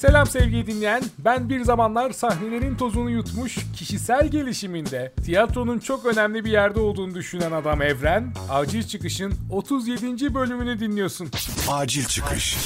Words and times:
Selam 0.00 0.26
sevgili 0.26 0.66
dinleyen. 0.66 1.02
Ben 1.18 1.48
bir 1.48 1.60
zamanlar 1.60 2.10
sahnelerin 2.10 2.76
tozunu 2.76 3.10
yutmuş, 3.10 3.58
kişisel 3.76 4.28
gelişiminde 4.28 5.12
tiyatronun 5.24 5.78
çok 5.78 6.06
önemli 6.06 6.44
bir 6.44 6.50
yerde 6.50 6.80
olduğunu 6.80 7.14
düşünen 7.14 7.52
adam 7.52 7.82
Evren, 7.82 8.32
Acil 8.50 8.82
Çıkış'ın 8.82 9.32
37. 9.50 10.34
bölümünü 10.34 10.80
dinliyorsun. 10.80 11.30
Acil 11.68 12.04
çıkış. 12.04 12.56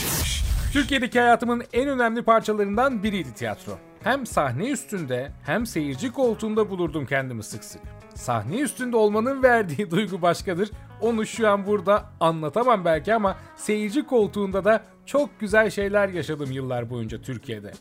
Türkiye'deki 0.72 1.20
hayatımın 1.20 1.62
en 1.72 1.88
önemli 1.88 2.22
parçalarından 2.22 3.02
biriydi 3.02 3.34
tiyatro. 3.34 3.78
Hem 4.02 4.26
sahne 4.26 4.70
üstünde 4.70 5.32
hem 5.42 5.66
seyirci 5.66 6.12
koltuğunda 6.12 6.70
bulurdum 6.70 7.06
kendimi 7.06 7.42
sık 7.42 7.64
sık. 7.64 7.82
Sahne 8.14 8.58
üstünde 8.60 8.96
olmanın 8.96 9.42
verdiği 9.42 9.90
duygu 9.90 10.22
başkadır. 10.22 10.70
Onu 11.04 11.26
şu 11.26 11.48
an 11.48 11.66
burada 11.66 12.04
anlatamam 12.20 12.84
belki 12.84 13.14
ama 13.14 13.36
seyirci 13.56 14.06
koltuğunda 14.06 14.64
da 14.64 14.82
çok 15.06 15.40
güzel 15.40 15.70
şeyler 15.70 16.08
yaşadım 16.08 16.52
yıllar 16.52 16.90
boyunca 16.90 17.22
Türkiye'de. 17.22 17.72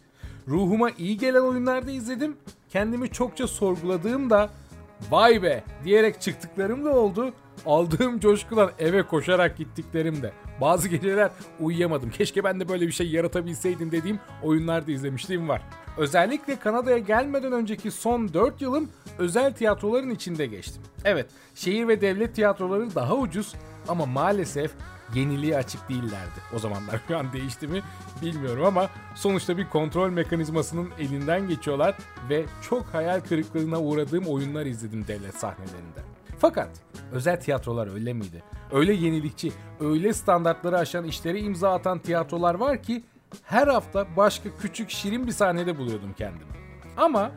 Ruhuma 0.48 0.90
iyi 0.98 1.18
gelen 1.18 1.41
oyunlarda 1.41 1.91
izledim. 1.91 2.38
Kendimi 2.70 3.09
çokça 3.09 3.48
sorguladığım 3.48 4.30
da 4.30 4.50
vay 5.12 5.44
be 5.44 5.64
diyerek 5.84 6.22
çıktıklarım 6.22 6.86
da 6.86 6.90
oldu. 6.90 7.34
Aldığım 7.66 8.20
coşkudan 8.20 8.72
eve 8.80 9.04
koşarak 9.04 9.58
gittiklerim 9.58 10.22
de. 10.22 10.31
Bazı 10.63 10.88
geceler 10.90 11.31
uyuyamadım. 11.59 12.09
Keşke 12.09 12.44
ben 12.44 12.59
de 12.59 12.70
böyle 12.70 12.88
bir 12.88 12.91
şey 12.91 13.09
yaratabilseydim 13.09 13.91
dediğim 13.91 14.20
oyunlarda 14.44 14.91
izlemişliğim 14.91 15.49
var. 15.49 15.62
Özellikle 15.98 16.59
Kanada'ya 16.59 16.98
gelmeden 16.98 17.52
önceki 17.52 17.91
son 17.91 18.34
4 18.34 18.62
yılım 18.62 18.89
özel 19.17 19.53
tiyatroların 19.53 20.09
içinde 20.09 20.45
geçtim. 20.45 20.81
Evet, 21.05 21.26
şehir 21.55 21.88
ve 21.88 22.02
devlet 22.02 22.36
tiyatroları 22.36 22.95
daha 22.95 23.16
ucuz 23.16 23.55
ama 23.88 24.05
maalesef 24.05 24.72
yeniliğe 25.16 25.58
açık 25.58 25.89
değillerdi. 25.89 26.39
O 26.55 26.59
zamanlar 26.59 27.02
şu 27.08 27.17
an 27.17 27.34
değişti 27.34 27.67
mi 27.67 27.81
bilmiyorum 28.22 28.66
ama 28.66 28.89
sonuçta 29.16 29.58
bir 29.58 29.69
kontrol 29.69 30.09
mekanizmasının 30.09 30.89
elinden 31.00 31.47
geçiyorlar 31.47 31.97
ve 32.30 32.45
çok 32.69 32.86
hayal 32.86 33.19
kırıklığına 33.19 33.81
uğradığım 33.81 34.25
oyunlar 34.25 34.66
izledim 34.66 35.08
devlet 35.08 35.36
sahnelerinde. 35.36 36.12
Fakat 36.44 36.69
özel 37.11 37.39
tiyatrolar 37.39 37.94
öyle 37.94 38.13
miydi? 38.13 38.44
Öyle 38.72 38.94
yenilikçi, 38.94 39.52
öyle 39.80 40.13
standartları 40.13 40.77
aşan 40.77 41.05
işlere 41.05 41.39
imza 41.39 41.73
atan 41.73 42.00
tiyatrolar 42.00 42.55
var 42.55 42.83
ki 42.83 43.03
her 43.44 43.67
hafta 43.67 44.08
başka 44.17 44.50
küçük 44.61 44.89
şirin 44.89 45.27
bir 45.27 45.31
sahnede 45.31 45.77
buluyordum 45.77 46.13
kendimi. 46.17 46.52
Ama 46.97 47.31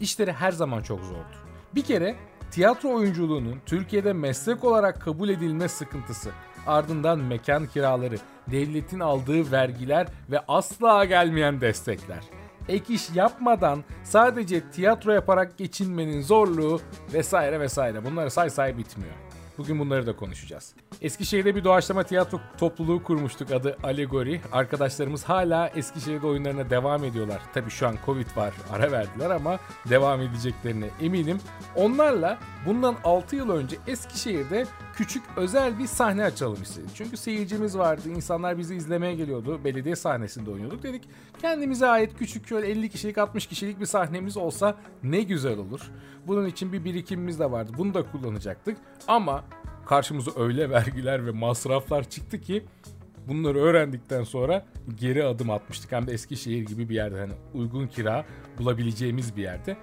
işleri 0.00 0.32
her 0.32 0.52
zaman 0.52 0.82
çok 0.82 1.00
zordu. 1.00 1.36
Bir 1.74 1.82
kere 1.82 2.16
tiyatro 2.50 2.94
oyunculuğunun 2.94 3.60
Türkiye'de 3.66 4.12
meslek 4.12 4.64
olarak 4.64 5.02
kabul 5.02 5.28
edilme 5.28 5.68
sıkıntısı, 5.68 6.30
ardından 6.66 7.18
mekan 7.18 7.66
kiraları, 7.66 8.16
devletin 8.50 9.00
aldığı 9.00 9.52
vergiler 9.52 10.06
ve 10.30 10.40
asla 10.48 11.04
gelmeyen 11.04 11.60
destekler. 11.60 12.39
Ek 12.68 12.94
iş 12.94 13.10
yapmadan 13.14 13.84
sadece 14.04 14.70
tiyatro 14.70 15.12
yaparak 15.12 15.58
geçinmenin 15.58 16.22
zorluğu 16.22 16.80
vesaire 17.12 17.60
vesaire 17.60 18.04
bunları 18.04 18.30
say 18.30 18.50
say 18.50 18.78
bitmiyor. 18.78 19.14
Bugün 19.60 19.78
bunları 19.78 20.06
da 20.06 20.16
konuşacağız. 20.16 20.74
Eskişehir'de 21.00 21.56
bir 21.56 21.64
doğaçlama 21.64 22.02
tiyatro 22.02 22.40
topluluğu 22.58 23.02
kurmuştuk 23.02 23.52
adı 23.52 23.76
Alegori. 23.82 24.40
Arkadaşlarımız 24.52 25.24
hala 25.24 25.68
Eskişehir'de 25.68 26.26
oyunlarına 26.26 26.70
devam 26.70 27.04
ediyorlar. 27.04 27.40
Tabii 27.54 27.70
şu 27.70 27.88
an 27.88 27.96
Covid 28.06 28.36
var 28.36 28.54
ara 28.72 28.92
verdiler 28.92 29.30
ama 29.30 29.58
devam 29.90 30.20
edeceklerine 30.20 30.90
eminim. 31.00 31.38
Onlarla 31.76 32.38
bundan 32.66 32.96
6 33.04 33.36
yıl 33.36 33.50
önce 33.50 33.76
Eskişehir'de 33.86 34.66
küçük 34.94 35.22
özel 35.36 35.78
bir 35.78 35.86
sahne 35.86 36.24
açalım 36.24 36.62
istedik. 36.62 36.90
Çünkü 36.94 37.16
seyircimiz 37.16 37.78
vardı, 37.78 38.08
insanlar 38.08 38.58
bizi 38.58 38.74
izlemeye 38.74 39.14
geliyordu. 39.14 39.64
Belediye 39.64 39.96
sahnesinde 39.96 40.50
oynuyorduk 40.50 40.82
dedik. 40.82 41.02
Kendimize 41.40 41.86
ait 41.86 42.18
küçük 42.18 42.48
şöyle 42.48 42.68
50 42.68 42.90
kişilik 42.90 43.18
60 43.18 43.46
kişilik 43.46 43.80
bir 43.80 43.86
sahnemiz 43.86 44.36
olsa 44.36 44.76
ne 45.02 45.22
güzel 45.22 45.58
olur. 45.58 45.80
Bunun 46.26 46.46
için 46.46 46.72
bir 46.72 46.84
birikimimiz 46.84 47.38
de 47.38 47.50
vardı. 47.50 47.72
Bunu 47.78 47.94
da 47.94 48.10
kullanacaktık. 48.10 48.76
Ama 49.08 49.44
karşımıza 49.86 50.30
öyle 50.36 50.70
vergiler 50.70 51.26
ve 51.26 51.30
masraflar 51.30 52.10
çıktı 52.10 52.40
ki 52.40 52.64
bunları 53.28 53.58
öğrendikten 53.58 54.24
sonra 54.24 54.66
geri 54.94 55.24
adım 55.24 55.50
atmıştık. 55.50 55.92
Hem 55.92 56.06
de 56.06 56.12
Eskişehir 56.12 56.66
gibi 56.66 56.88
bir 56.88 56.94
yerde 56.94 57.18
hani 57.18 57.32
uygun 57.54 57.86
kira 57.86 58.24
bulabileceğimiz 58.58 59.36
bir 59.36 59.42
yerde. 59.42 59.76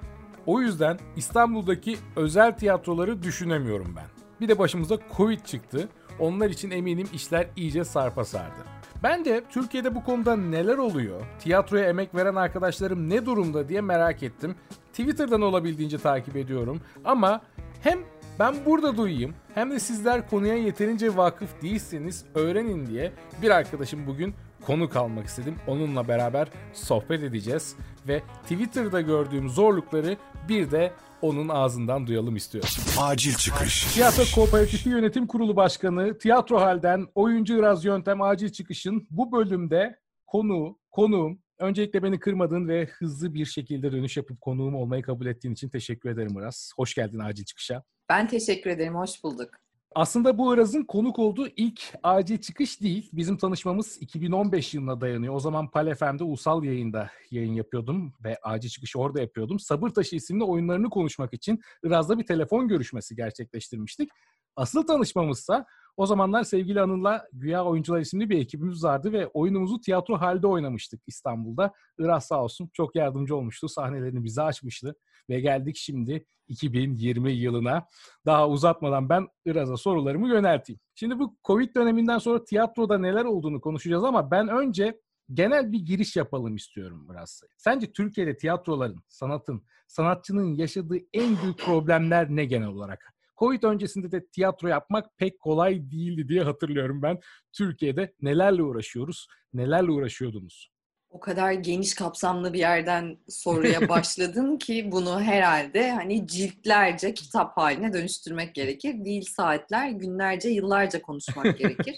O 0.46 0.62
yüzden 0.62 1.00
İstanbul'daki 1.16 1.98
özel 2.16 2.58
tiyatroları 2.58 3.24
düşünemiyorum 3.24 3.94
ben. 3.96 4.06
Bir 4.42 4.48
de 4.48 4.60
başımıza 4.60 4.98
Covid 5.18 5.40
çıktı. 5.40 5.90
Onlar 6.20 6.50
için 6.50 6.72
eminim 6.72 7.08
işler 7.14 7.48
iyice 7.56 7.84
sarpa 7.84 8.26
sardı. 8.26 8.78
Ben 9.04 9.26
de 9.26 9.44
Türkiye'de 9.50 9.96
bu 9.96 10.04
konuda 10.04 10.36
neler 10.36 10.78
oluyor, 10.78 11.22
tiyatroya 11.40 11.90
emek 11.90 12.16
veren 12.16 12.36
arkadaşlarım 12.36 13.10
ne 13.10 13.26
durumda 13.26 13.70
diye 13.70 13.82
merak 13.82 14.24
ettim. 14.24 14.56
Twitter'dan 14.92 15.42
olabildiğince 15.42 15.98
takip 15.98 16.36
ediyorum 16.36 16.82
ama 17.06 17.42
hem 17.82 18.00
ben 18.40 18.56
burada 18.66 18.98
duyayım 18.98 19.36
hem 19.56 19.72
de 19.72 19.80
sizler 19.80 20.30
konuya 20.30 20.56
yeterince 20.56 21.18
vakıf 21.18 21.62
değilseniz 21.62 22.26
öğrenin 22.36 22.88
diye 22.88 23.12
bir 23.42 23.50
arkadaşım 23.50 24.08
bugün 24.08 24.36
konuk 24.66 24.96
almak 24.96 25.26
istedim. 25.26 25.56
Onunla 25.68 26.08
beraber 26.08 26.48
sohbet 26.74 27.24
edeceğiz 27.24 27.76
ve 28.08 28.24
Twitter'da 28.44 29.02
gördüğüm 29.02 29.50
zorlukları 29.50 30.18
bir 30.50 30.72
de 30.72 30.92
onun 31.22 31.50
ağzından 31.50 32.08
duyalım 32.08 32.36
istiyorum. 32.36 32.70
Acil 33.00 33.34
çıkış. 33.34 33.94
Tiyatro 33.94 34.24
Kooperatifi 34.36 34.90
Yönetim 34.90 35.28
Kurulu 35.28 35.56
Başkanı, 35.56 36.18
Tiyatro 36.18 36.62
Hal'den 36.62 37.08
Oyuncu 37.16 37.60
Iraz 37.60 37.86
Yöntem 37.86 38.22
Acil 38.22 38.50
Çıkış'ın 38.50 39.08
bu 39.10 39.32
bölümde 39.32 40.00
konu, 40.26 40.78
konuğum, 40.92 41.40
öncelikle 41.60 42.04
beni 42.04 42.20
kırmadığın 42.20 42.68
ve 42.68 42.86
hızlı 42.86 43.34
bir 43.34 43.46
şekilde 43.46 43.92
dönüş 43.92 44.18
yapıp 44.18 44.42
konuğum 44.42 44.76
olmayı 44.76 45.02
kabul 45.04 45.26
ettiğin 45.26 45.54
için 45.54 45.70
teşekkür 45.70 46.10
ederim 46.10 46.38
Iraz. 46.40 46.72
Hoş 46.76 46.94
geldin 46.94 47.20
Acil 47.20 47.46
Çıkış'a. 47.46 47.84
Ben 48.10 48.28
teşekkür 48.28 48.70
ederim, 48.70 48.96
hoş 48.96 49.24
bulduk. 49.24 49.50
Aslında 49.96 50.38
bu 50.38 50.56
Iraz'ın 50.56 50.84
konuk 50.84 51.20
olduğu 51.20 51.48
ilk 51.48 51.82
acil 52.04 52.38
çıkış 52.38 52.82
değil. 52.82 53.10
Bizim 53.14 53.38
tanışmamız 53.38 53.98
2015 54.02 54.74
yılına 54.74 55.02
dayanıyor. 55.02 55.34
O 55.34 55.40
zaman 55.40 55.72
Pal 55.72 55.96
FM'de 55.96 56.24
ulusal 56.24 56.64
yayında 56.64 57.10
yayın 57.32 57.54
yapıyordum 57.54 58.14
ve 58.24 58.38
acil 58.44 58.70
çıkışı 58.70 59.00
orada 59.00 59.22
yapıyordum. 59.22 59.60
Sabır 59.60 59.90
Taşı 59.90 60.16
isimli 60.16 60.44
oyunlarını 60.44 60.90
konuşmak 60.90 61.34
için 61.34 61.62
Iraz'la 61.84 62.20
bir 62.20 62.26
telefon 62.26 62.68
görüşmesi 62.68 63.16
gerçekleştirmiştik. 63.16 64.10
Asıl 64.58 64.88
tanışmamızsa 64.88 65.66
o 65.98 66.06
zamanlar 66.06 66.44
sevgili 66.44 66.82
Anıl'la 66.82 67.28
Güya 67.34 67.66
Oyuncular 67.66 68.00
isimli 68.00 68.30
bir 68.30 68.40
ekibimiz 68.40 68.84
vardı 68.84 69.12
ve 69.12 69.28
oyunumuzu 69.28 69.82
tiyatro 69.82 70.18
halde 70.18 70.48
oynamıştık 70.48 71.02
İstanbul'da. 71.08 71.74
Iraz 72.00 72.26
sağ 72.26 72.44
olsun 72.44 72.70
çok 72.74 72.96
yardımcı 72.96 73.36
olmuştu. 73.36 73.70
Sahnelerini 73.70 74.24
bize 74.24 74.42
açmıştı. 74.42 74.96
Ve 75.30 75.40
geldik 75.40 75.76
şimdi 75.76 76.26
2020 76.48 77.32
yılına. 77.32 77.88
Daha 78.26 78.50
uzatmadan 78.50 79.10
ben 79.10 79.28
Iraz'a 79.46 79.78
sorularımı 79.78 80.28
yönelteyim. 80.30 80.80
Şimdi 80.96 81.20
bu 81.20 81.38
Covid 81.44 81.76
döneminden 81.76 82.18
sonra 82.18 82.44
tiyatroda 82.44 82.98
neler 82.98 83.26
olduğunu 83.26 83.62
konuşacağız 83.62 84.04
ama 84.04 84.32
ben 84.32 84.48
önce 84.48 85.02
genel 85.34 85.72
bir 85.72 85.80
giriş 85.80 86.16
yapalım 86.16 86.56
istiyorum 86.56 87.08
biraz. 87.10 87.42
Sence 87.58 87.92
Türkiye'de 87.92 88.38
tiyatroların, 88.38 89.04
sanatın, 89.08 89.64
sanatçının 89.88 90.56
yaşadığı 90.56 90.98
en 91.14 91.42
büyük 91.44 91.60
problemler 91.60 92.30
ne 92.30 92.46
genel 92.46 92.68
olarak? 92.68 93.17
Covid 93.38 93.64
öncesinde 93.64 94.12
de 94.12 94.28
tiyatro 94.28 94.68
yapmak 94.68 95.18
pek 95.18 95.40
kolay 95.40 95.92
değildi 95.92 96.28
diye 96.28 96.44
hatırlıyorum 96.44 97.02
ben. 97.02 97.20
Türkiye'de 97.54 98.14
nelerle 98.22 98.64
uğraşıyoruz, 98.64 99.28
nelerle 99.54 99.92
uğraşıyordunuz? 99.92 100.72
O 101.10 101.20
kadar 101.20 101.52
geniş 101.52 101.94
kapsamlı 101.96 102.54
bir 102.54 102.60
yerden 102.60 103.18
soruya 103.30 103.90
başladın 103.90 104.58
ki 104.58 104.90
bunu 104.92 105.22
herhalde 105.22 105.92
hani 105.92 106.28
ciltlerce 106.28 107.14
kitap 107.14 107.58
haline 107.58 107.94
dönüştürmek 107.94 108.56
gerekir. 108.56 109.06
Değil 109.06 109.26
saatler, 109.36 109.90
günlerce, 109.90 110.50
yıllarca 110.50 111.02
konuşmak 111.02 111.46
gerekir. 111.58 111.96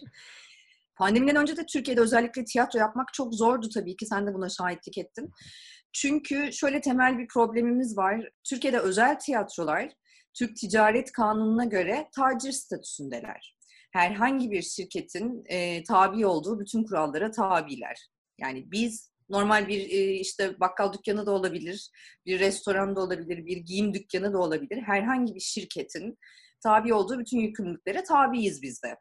Pandemiden 0.96 1.36
önce 1.36 1.58
de 1.58 1.66
Türkiye'de 1.66 2.02
özellikle 2.02 2.44
tiyatro 2.46 2.80
yapmak 2.80 3.14
çok 3.14 3.34
zordu 3.34 3.70
tabii 3.70 3.96
ki. 3.96 4.06
Sen 4.06 4.28
de 4.28 4.34
buna 4.34 4.50
şahitlik 4.50 4.98
ettin. 4.98 5.32
Çünkü 5.94 6.54
şöyle 6.54 6.82
temel 6.82 7.18
bir 7.18 7.28
problemimiz 7.28 7.98
var. 7.98 8.30
Türkiye'de 8.44 8.80
özel 8.80 9.20
tiyatrolar 9.20 9.92
Türk 10.34 10.56
Ticaret 10.56 11.12
Kanunu'na 11.12 11.66
göre 11.66 12.10
tacir 12.16 12.52
statüsündeler. 12.52 13.56
Herhangi 13.92 14.52
bir 14.52 14.62
şirketin 14.62 15.44
e, 15.46 15.84
tabi 15.84 16.26
olduğu 16.26 16.60
bütün 16.60 16.84
kurallara 16.84 17.32
tabiler. 17.32 18.10
Yani 18.38 18.72
biz 18.72 19.12
normal 19.30 19.68
bir 19.68 19.80
e, 19.90 20.14
işte 20.14 20.60
bakkal 20.60 20.94
dükkanı 20.94 21.26
da 21.26 21.32
olabilir, 21.32 21.90
bir 22.26 22.40
restoran 22.40 22.96
da 22.96 23.02
olabilir, 23.02 23.46
bir 23.46 23.58
giyim 23.58 23.94
dükkanı 23.94 24.34
da 24.34 24.38
olabilir. 24.38 24.82
Herhangi 24.82 25.36
bir 25.36 25.40
şirketin 25.40 26.18
tabi 26.64 26.94
olduğu 26.94 27.20
bütün 27.20 27.40
yükümlülüklere 27.40 28.04
tabiiz 28.04 28.62
biz 28.62 28.84
de. 28.84 28.98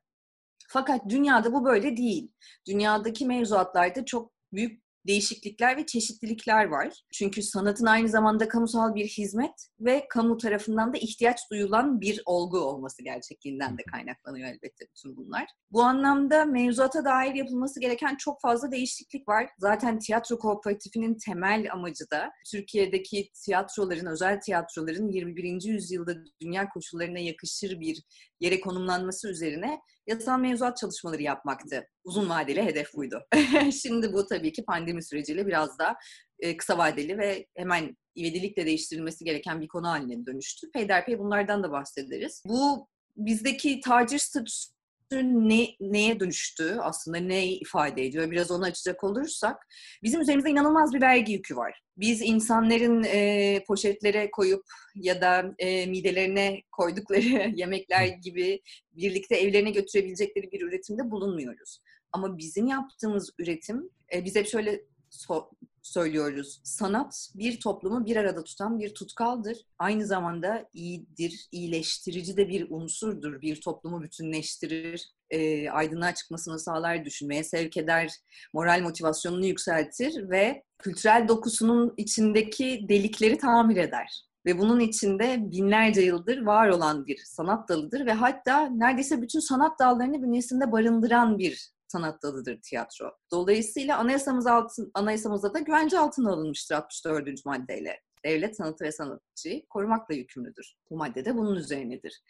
Fakat 0.69 1.09
dünyada 1.09 1.53
bu 1.53 1.65
böyle 1.65 1.97
değil. 1.97 2.33
Dünyadaki 2.67 3.27
mevzuatlarda 3.27 4.05
çok 4.05 4.33
büyük 4.53 4.83
değişiklikler 5.09 5.77
ve 5.77 5.87
çeşitlilikler 5.87 6.65
var. 6.65 7.03
Çünkü 7.13 7.43
sanatın 7.43 7.87
aynı 7.87 8.09
zamanda 8.09 8.49
kamusal 8.49 8.95
bir 8.95 9.07
hizmet 9.07 9.69
ve 9.81 10.07
kamu 10.09 10.37
tarafından 10.37 10.95
da 10.95 10.99
ihtiyaç 10.99 11.39
duyulan 11.51 12.01
bir 12.01 12.23
olgu 12.27 12.59
olması 12.59 13.03
gerçekliğinden 13.03 13.79
de 13.79 13.83
kaynaklanıyor 13.93 14.49
elbette 14.49 14.87
bütün 14.91 15.17
bunlar. 15.17 15.47
Bu 15.73 15.83
anlamda 15.83 16.45
mevzuata 16.45 17.05
dair 17.05 17.35
yapılması 17.35 17.81
gereken 17.81 18.17
çok 18.17 18.41
fazla 18.41 18.71
değişiklik 18.71 19.29
var. 19.29 19.51
Zaten 19.59 19.99
tiyatro 19.99 20.39
kooperatifinin 20.39 21.15
temel 21.15 21.73
amacı 21.73 22.11
da 22.13 22.31
Türkiye'deki 22.51 23.31
tiyatroların, 23.45 24.07
özel 24.07 24.41
tiyatroların 24.41 25.09
21. 25.09 25.63
yüzyılda 25.63 26.15
dünya 26.41 26.69
koşullarına 26.69 27.19
yakışır 27.19 27.81
bir 27.81 28.03
yere 28.41 28.61
konumlanması 28.61 29.29
üzerine 29.29 29.81
yasal 30.07 30.39
mevzuat 30.39 30.77
çalışmaları 30.77 31.23
yapmaktı. 31.23 31.89
Uzun 32.05 32.29
vadeli 32.29 32.63
hedef 32.63 32.95
buydu. 32.95 33.27
Şimdi 33.83 34.13
bu 34.13 34.27
tabii 34.27 34.53
ki 34.53 34.65
pandemi 34.65 35.05
süreciyle 35.05 35.47
biraz 35.47 35.79
da 35.79 35.97
e, 36.39 36.57
kısa 36.57 36.79
vadeli 36.79 37.19
ve 37.19 37.47
hemen 37.57 37.97
ivedilikle 38.17 38.67
değiştirilmesi 38.67 39.25
gereken 39.25 39.61
bir 39.61 39.69
konu 39.69 39.89
haline 39.89 40.27
dönüştü. 40.27 40.71
Peyderpey 40.71 41.19
bunlardan 41.19 41.63
da 41.63 41.73
bahsederiz. 41.73 42.43
Bu 42.47 42.89
bizdeki 43.17 43.81
tacir 43.81 44.19
statüsü 44.19 44.78
ne, 45.13 45.69
neye 45.81 46.21
dönüştü 46.21 46.77
aslında 46.81 47.19
ne 47.19 47.47
ifade 47.47 48.05
ediyor 48.07 48.31
biraz 48.31 48.51
onu 48.51 48.65
açacak 48.65 49.05
olursak 49.05 49.57
bizim 50.03 50.21
üzerimizde 50.21 50.51
inanılmaz 50.51 50.95
bir 50.95 51.01
vergi 51.01 51.33
yükü 51.33 51.57
var. 51.57 51.83
Biz 51.97 52.23
insanların 52.23 53.05
e, 53.05 53.65
poşetlere 53.67 54.31
koyup 54.31 54.63
ya 54.95 55.21
da 55.21 55.55
e, 55.59 55.87
midelerine 55.87 56.63
koydukları 56.73 57.53
yemekler 57.55 58.07
gibi 58.07 58.61
birlikte 58.93 59.37
evlerine 59.37 59.71
götürebilecekleri 59.71 60.53
bir 60.53 60.61
üretimde 60.61 61.11
bulunmuyoruz. 61.11 61.81
Ama 62.13 62.39
bizim 62.39 62.67
yaptığımız 62.67 63.31
üretim 63.39 63.91
e, 64.15 64.25
biz 64.25 64.37
hep 64.37 64.47
şöyle 64.47 64.81
so- 65.11 65.51
söylüyoruz. 65.89 66.61
Sanat 66.65 67.31
bir 67.35 67.61
toplumu 67.61 68.07
bir 68.07 68.17
arada 68.17 68.45
tutan 68.45 68.79
bir 68.79 68.95
tutkaldır. 68.95 69.59
Aynı 69.79 70.07
zamanda 70.07 70.69
iyidir, 70.73 71.49
iyileştirici 71.53 72.37
de 72.37 72.49
bir 72.49 72.71
unsurdur. 72.71 73.41
Bir 73.41 73.61
toplumu 73.61 74.03
bütünleştirir, 74.03 75.11
e, 75.31 75.71
aydınlığa 75.71 76.15
çıkmasını 76.15 76.59
sağlar, 76.59 77.05
düşünmeye 77.05 77.45
sevk 77.45 77.77
eder, 77.77 78.13
moral 78.53 78.81
motivasyonunu 78.81 79.47
yükseltir 79.47 80.31
ve 80.31 80.63
kültürel 80.79 81.29
dokusunun 81.29 81.95
içindeki 81.97 82.87
delikleri 82.89 83.39
tamir 83.39 83.77
eder. 83.77 84.29
Ve 84.47 84.59
bunun 84.59 84.81
içinde 84.81 85.39
binlerce 85.41 86.01
yıldır 86.01 86.43
var 86.43 86.69
olan 86.69 87.07
bir 87.07 87.23
sanat 87.25 87.69
dalıdır 87.69 88.07
ve 88.07 88.13
hatta 88.13 88.69
neredeyse 88.69 89.23
bütün 89.23 89.41
sanat 89.41 89.79
dallarını 89.79 90.23
bünyesinde 90.23 90.73
barındıran 90.73 91.39
bir 91.39 91.71
sanat 91.89 92.23
dalıdır 92.23 92.61
tiyatro. 92.63 93.13
Dolayısıyla 93.31 93.99
anayasamız 93.99 94.47
altın, 94.47 94.91
anayasamızda 94.95 95.55
da 95.55 95.59
güvence 95.59 95.99
altına 95.99 96.33
alınmıştır 96.33 96.75
64. 96.75 97.45
maddeyle. 97.45 98.01
Devlet 98.25 98.57
sanatı 98.57 98.85
ve 98.85 98.93
sanatçıyı 98.93 99.67
korumakla 99.67 100.15
yükümlüdür. 100.15 100.77
Bu 100.91 100.97
madde 100.97 101.25
de 101.25 101.37
bunun 101.37 101.57
üzerinedir. 101.57 102.23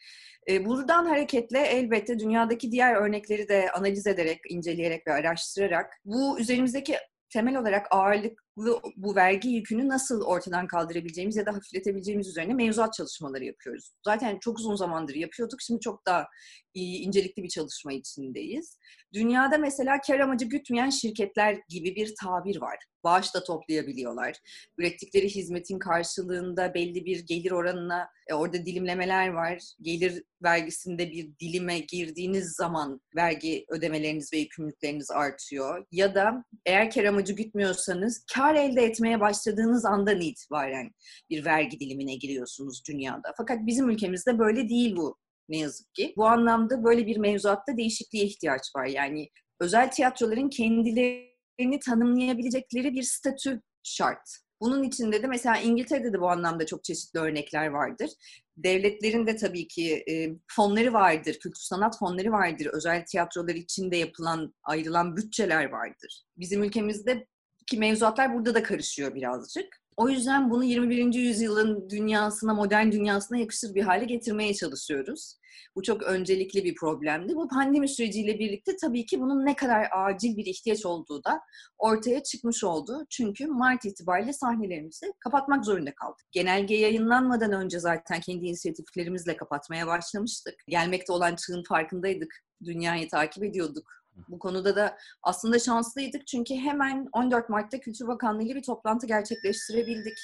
E, 0.49 0.67
buradan 0.67 1.07
hareketle 1.07 1.61
elbette 1.61 2.19
dünyadaki 2.19 2.73
diğer 2.73 2.95
örnekleri 2.95 3.49
de 3.49 3.71
analiz 3.73 4.07
ederek, 4.07 4.41
inceleyerek 4.49 5.07
ve 5.07 5.13
araştırarak 5.13 5.93
bu 6.05 6.41
üzerimizdeki 6.41 6.97
temel 7.31 7.57
olarak 7.57 7.87
ağırlıklı 7.91 8.48
bu 8.97 9.17
vergi 9.17 9.49
yükünü 9.49 9.89
nasıl 9.89 10.23
ortadan 10.23 10.67
kaldırabileceğimiz 10.67 11.37
ya 11.37 11.47
da 11.47 11.55
hafifletebileceğimiz 11.55 12.29
üzerine 12.29 12.55
mevzuat 12.55 12.95
çalışmaları 12.95 13.45
yapıyoruz. 13.45 13.91
Zaten 14.05 14.39
çok 14.39 14.59
uzun 14.59 14.75
zamandır 14.75 15.15
yapıyorduk. 15.15 15.61
Şimdi 15.63 15.81
çok 15.81 16.07
daha 16.07 16.27
iyi, 16.75 16.99
incelikli 16.99 17.43
bir 17.43 17.49
çalışma 17.49 17.93
içindeyiz. 17.93 18.79
Dünyada 19.15 19.59
mesela 19.59 20.01
kar 20.07 20.21
amacı 20.21 20.45
gütmeyen 20.45 20.91
şirketler 20.91 21.59
gibi 21.69 21.97
bir 21.97 22.15
tabir 22.23 22.61
var. 22.61 22.77
Bağış 23.05 23.35
da 23.35 23.45
toplayabiliyorlar. 23.45 24.37
Ürettikleri 24.79 25.29
hizmetin 25.29 25.79
karşılığında 25.79 26.75
belli 26.75 27.05
bir 27.05 27.27
gelir 27.27 27.51
oranına 27.51 28.09
e, 28.27 28.35
orada 28.35 28.67
dilimlemeler 28.67 29.29
var. 29.29 29.63
Gelir 29.83 30.23
vergisinde 30.43 31.11
bir 31.11 31.29
dilime 31.41 31.79
girdiğiniz 31.79 32.53
zaman 32.53 33.01
vergi 33.17 33.65
ödemeleriniz 33.69 34.33
ve 34.33 34.39
yükümlülükleriniz 34.39 35.11
artıyor. 35.11 35.87
Ya 35.93 36.15
da 36.15 36.45
eğer 36.67 36.91
kar 36.91 37.05
amacı 37.05 37.33
gütmüyorsanız 37.33 38.25
kar 38.35 38.48
elde 38.55 38.83
etmeye 38.83 39.21
başladığınız 39.21 39.85
andan 39.85 40.21
itibaren 40.21 40.91
bir 41.31 41.45
vergi 41.45 41.81
dilimine 41.81 42.15
giriyorsunuz 42.15 42.83
dünyada. 42.89 43.33
Fakat 43.37 43.67
bizim 43.67 43.91
ülkemizde 43.91 44.39
böyle 44.39 44.69
değil 44.69 44.97
bu 44.97 45.17
ne 45.49 45.59
yazık 45.59 45.95
ki. 45.95 46.15
Bu 46.17 46.27
anlamda 46.27 46.85
böyle 46.85 47.07
bir 47.07 47.17
mevzuatta 47.17 47.77
değişikliğe 47.77 48.25
ihtiyaç 48.25 48.63
var. 48.77 48.87
Yani 48.87 49.29
özel 49.61 49.91
tiyatroların 49.91 50.49
kendilerini 50.49 51.79
tanımlayabilecekleri 51.85 52.95
bir 52.95 53.03
statü 53.03 53.63
şart. 53.83 54.39
Bunun 54.61 54.83
içinde 54.83 55.23
de 55.23 55.27
mesela 55.27 55.57
İngiltere'de 55.57 56.13
de 56.13 56.21
bu 56.21 56.29
anlamda 56.31 56.67
çok 56.67 56.85
çeşitli 56.85 57.21
örnekler 57.21 57.67
vardır. 57.67 58.11
Devletlerin 58.57 59.27
de 59.27 59.37
tabii 59.37 59.69
ki 59.69 60.05
e, 60.11 60.31
fonları 60.57 60.93
vardır, 60.93 61.33
kültür 61.33 61.61
sanat 61.61 61.99
fonları 61.99 62.33
vardır. 62.33 62.67
Özel 62.73 63.05
tiyatrolar 63.07 63.55
için 63.55 63.91
de 63.91 63.97
yapılan, 63.97 64.55
ayrılan 64.63 65.17
bütçeler 65.17 65.65
vardır. 65.65 66.23
Bizim 66.37 66.63
ülkemizde 66.63 67.27
ki 67.69 67.79
mevzuatlar 67.79 68.35
burada 68.35 68.55
da 68.55 68.63
karışıyor 68.63 69.15
birazcık. 69.15 69.81
O 69.97 70.09
yüzden 70.09 70.51
bunu 70.51 70.65
21. 70.65 71.15
yüzyılın 71.15 71.91
dünyasına, 71.91 72.55
modern 72.55 72.93
dünyasına 72.93 73.39
yakışır 73.39 73.75
bir 73.75 73.83
hale 73.83 74.05
getirmeye 74.05 74.55
çalışıyoruz. 74.55 75.35
Bu 75.77 75.83
çok 75.83 76.03
öncelikli 76.03 76.65
bir 76.65 76.75
problemdi. 76.75 77.37
Bu 77.37 77.49
pandemi 77.49 77.89
süreciyle 77.89 78.39
birlikte 78.39 78.77
tabii 78.77 79.07
ki 79.07 79.21
bunun 79.21 79.47
ne 79.47 79.57
kadar 79.57 79.89
acil 79.93 80.37
bir 80.37 80.47
ihtiyaç 80.47 80.87
olduğu 80.87 81.25
da 81.25 81.41
ortaya 81.79 82.23
çıkmış 82.23 82.65
oldu. 82.65 83.07
Çünkü 83.11 83.47
Mart 83.47 83.85
itibariyle 83.85 84.33
sahnelerimizi 84.33 85.13
kapatmak 85.21 85.65
zorunda 85.65 85.95
kaldık. 85.95 86.27
Genelge 86.33 86.75
yayınlanmadan 86.75 87.53
önce 87.53 87.81
zaten 87.81 88.21
kendi 88.21 88.47
inisiyatiflerimizle 88.47 89.37
kapatmaya 89.37 89.87
başlamıştık. 89.87 90.55
Gelmekte 90.69 91.13
olan 91.13 91.37
çığın 91.37 91.63
farkındaydık. 91.69 92.35
Dünyayı 92.65 93.09
takip 93.09 93.45
ediyorduk 93.45 93.98
bu 94.29 94.39
konuda 94.39 94.77
da 94.77 94.99
aslında 95.23 95.59
şanslıydık 95.59 96.27
çünkü 96.27 96.55
hemen 96.55 97.09
14 97.13 97.49
Mart'ta 97.49 97.81
Kültür 97.81 98.09
Bakanlığı 98.09 98.43
ile 98.43 98.55
bir 98.55 98.63
toplantı 98.63 99.07
gerçekleştirebildik. 99.07 100.19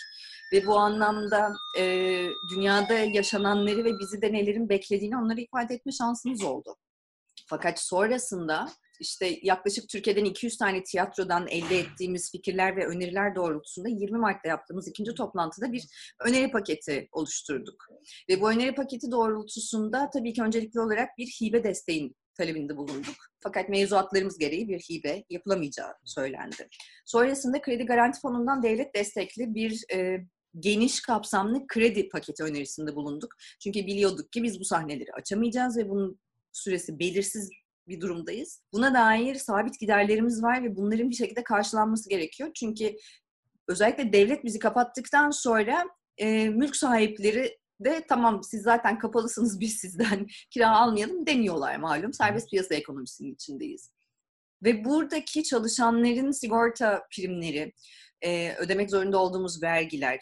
Ve 0.52 0.66
bu 0.66 0.78
anlamda 0.78 1.52
e, 1.78 1.84
dünyada 2.54 2.94
yaşananları 2.94 3.84
ve 3.84 3.98
bizi 3.98 4.22
de 4.22 4.32
nelerin 4.32 4.68
beklediğini 4.68 5.16
onları 5.16 5.40
ifade 5.40 5.74
etme 5.74 5.92
şansımız 5.92 6.44
oldu. 6.44 6.76
Fakat 7.46 7.80
sonrasında 7.80 8.68
işte 9.00 9.38
yaklaşık 9.42 9.88
Türkiye'den 9.88 10.24
200 10.24 10.56
tane 10.56 10.82
tiyatrodan 10.82 11.46
elde 11.48 11.78
ettiğimiz 11.78 12.32
fikirler 12.32 12.76
ve 12.76 12.86
öneriler 12.86 13.34
doğrultusunda 13.34 13.88
20 13.88 14.18
Mart'ta 14.18 14.48
yaptığımız 14.48 14.88
ikinci 14.88 15.14
toplantıda 15.14 15.72
bir 15.72 15.84
öneri 16.20 16.50
paketi 16.50 17.08
oluşturduk. 17.12 17.88
Ve 18.28 18.40
bu 18.40 18.50
öneri 18.50 18.74
paketi 18.74 19.10
doğrultusunda 19.10 20.10
tabii 20.10 20.32
ki 20.32 20.42
öncelikli 20.42 20.80
olarak 20.80 21.18
bir 21.18 21.26
hibe 21.26 21.64
desteğin 21.64 22.16
talebinde 22.34 22.76
bulunduk. 22.76 23.14
Fakat 23.40 23.68
mevzuatlarımız 23.68 24.38
gereği 24.38 24.68
bir 24.68 24.78
hibe 24.78 25.24
yapılamayacağı 25.30 25.92
söylendi. 26.04 26.68
Sonrasında 27.06 27.60
Kredi 27.60 27.84
Garanti 27.84 28.20
Fonu'ndan 28.20 28.62
devlet 28.62 28.94
destekli 28.94 29.54
bir 29.54 29.84
e, 29.94 30.26
geniş 30.60 31.02
kapsamlı 31.02 31.66
kredi 31.66 32.08
paketi 32.08 32.42
önerisinde 32.42 32.96
bulunduk. 32.96 33.34
Çünkü 33.62 33.86
biliyorduk 33.86 34.32
ki 34.32 34.42
biz 34.42 34.60
bu 34.60 34.64
sahneleri 34.64 35.12
açamayacağız 35.12 35.76
ve 35.76 35.88
bunun 35.88 36.20
süresi 36.52 36.98
belirsiz 36.98 37.50
bir 37.88 38.00
durumdayız. 38.00 38.62
Buna 38.72 38.94
dair 38.94 39.34
sabit 39.34 39.80
giderlerimiz 39.80 40.42
var 40.42 40.64
ve 40.64 40.76
bunların 40.76 41.10
bir 41.10 41.14
şekilde 41.14 41.44
karşılanması 41.44 42.08
gerekiyor. 42.08 42.50
Çünkü 42.54 42.96
özellikle 43.68 44.12
devlet 44.12 44.44
bizi 44.44 44.58
kapattıktan 44.58 45.30
sonra 45.30 45.84
e, 46.18 46.48
mülk 46.48 46.76
sahipleri 46.76 47.58
de 47.80 48.04
tamam 48.08 48.42
siz 48.42 48.62
zaten 48.62 48.98
kapalısınız 48.98 49.60
biz 49.60 49.76
sizden 49.76 50.26
kira 50.50 50.70
almayalım 50.76 51.26
demiyorlar 51.26 51.76
malum. 51.76 52.12
Serbest 52.12 52.50
piyasa 52.50 52.74
ekonomisinin 52.74 53.34
içindeyiz. 53.34 53.90
Ve 54.64 54.84
buradaki 54.84 55.44
çalışanların 55.44 56.30
sigorta 56.30 57.02
primleri, 57.16 57.72
e, 58.22 58.54
ödemek 58.54 58.90
zorunda 58.90 59.18
olduğumuz 59.18 59.62
vergiler, 59.62 60.20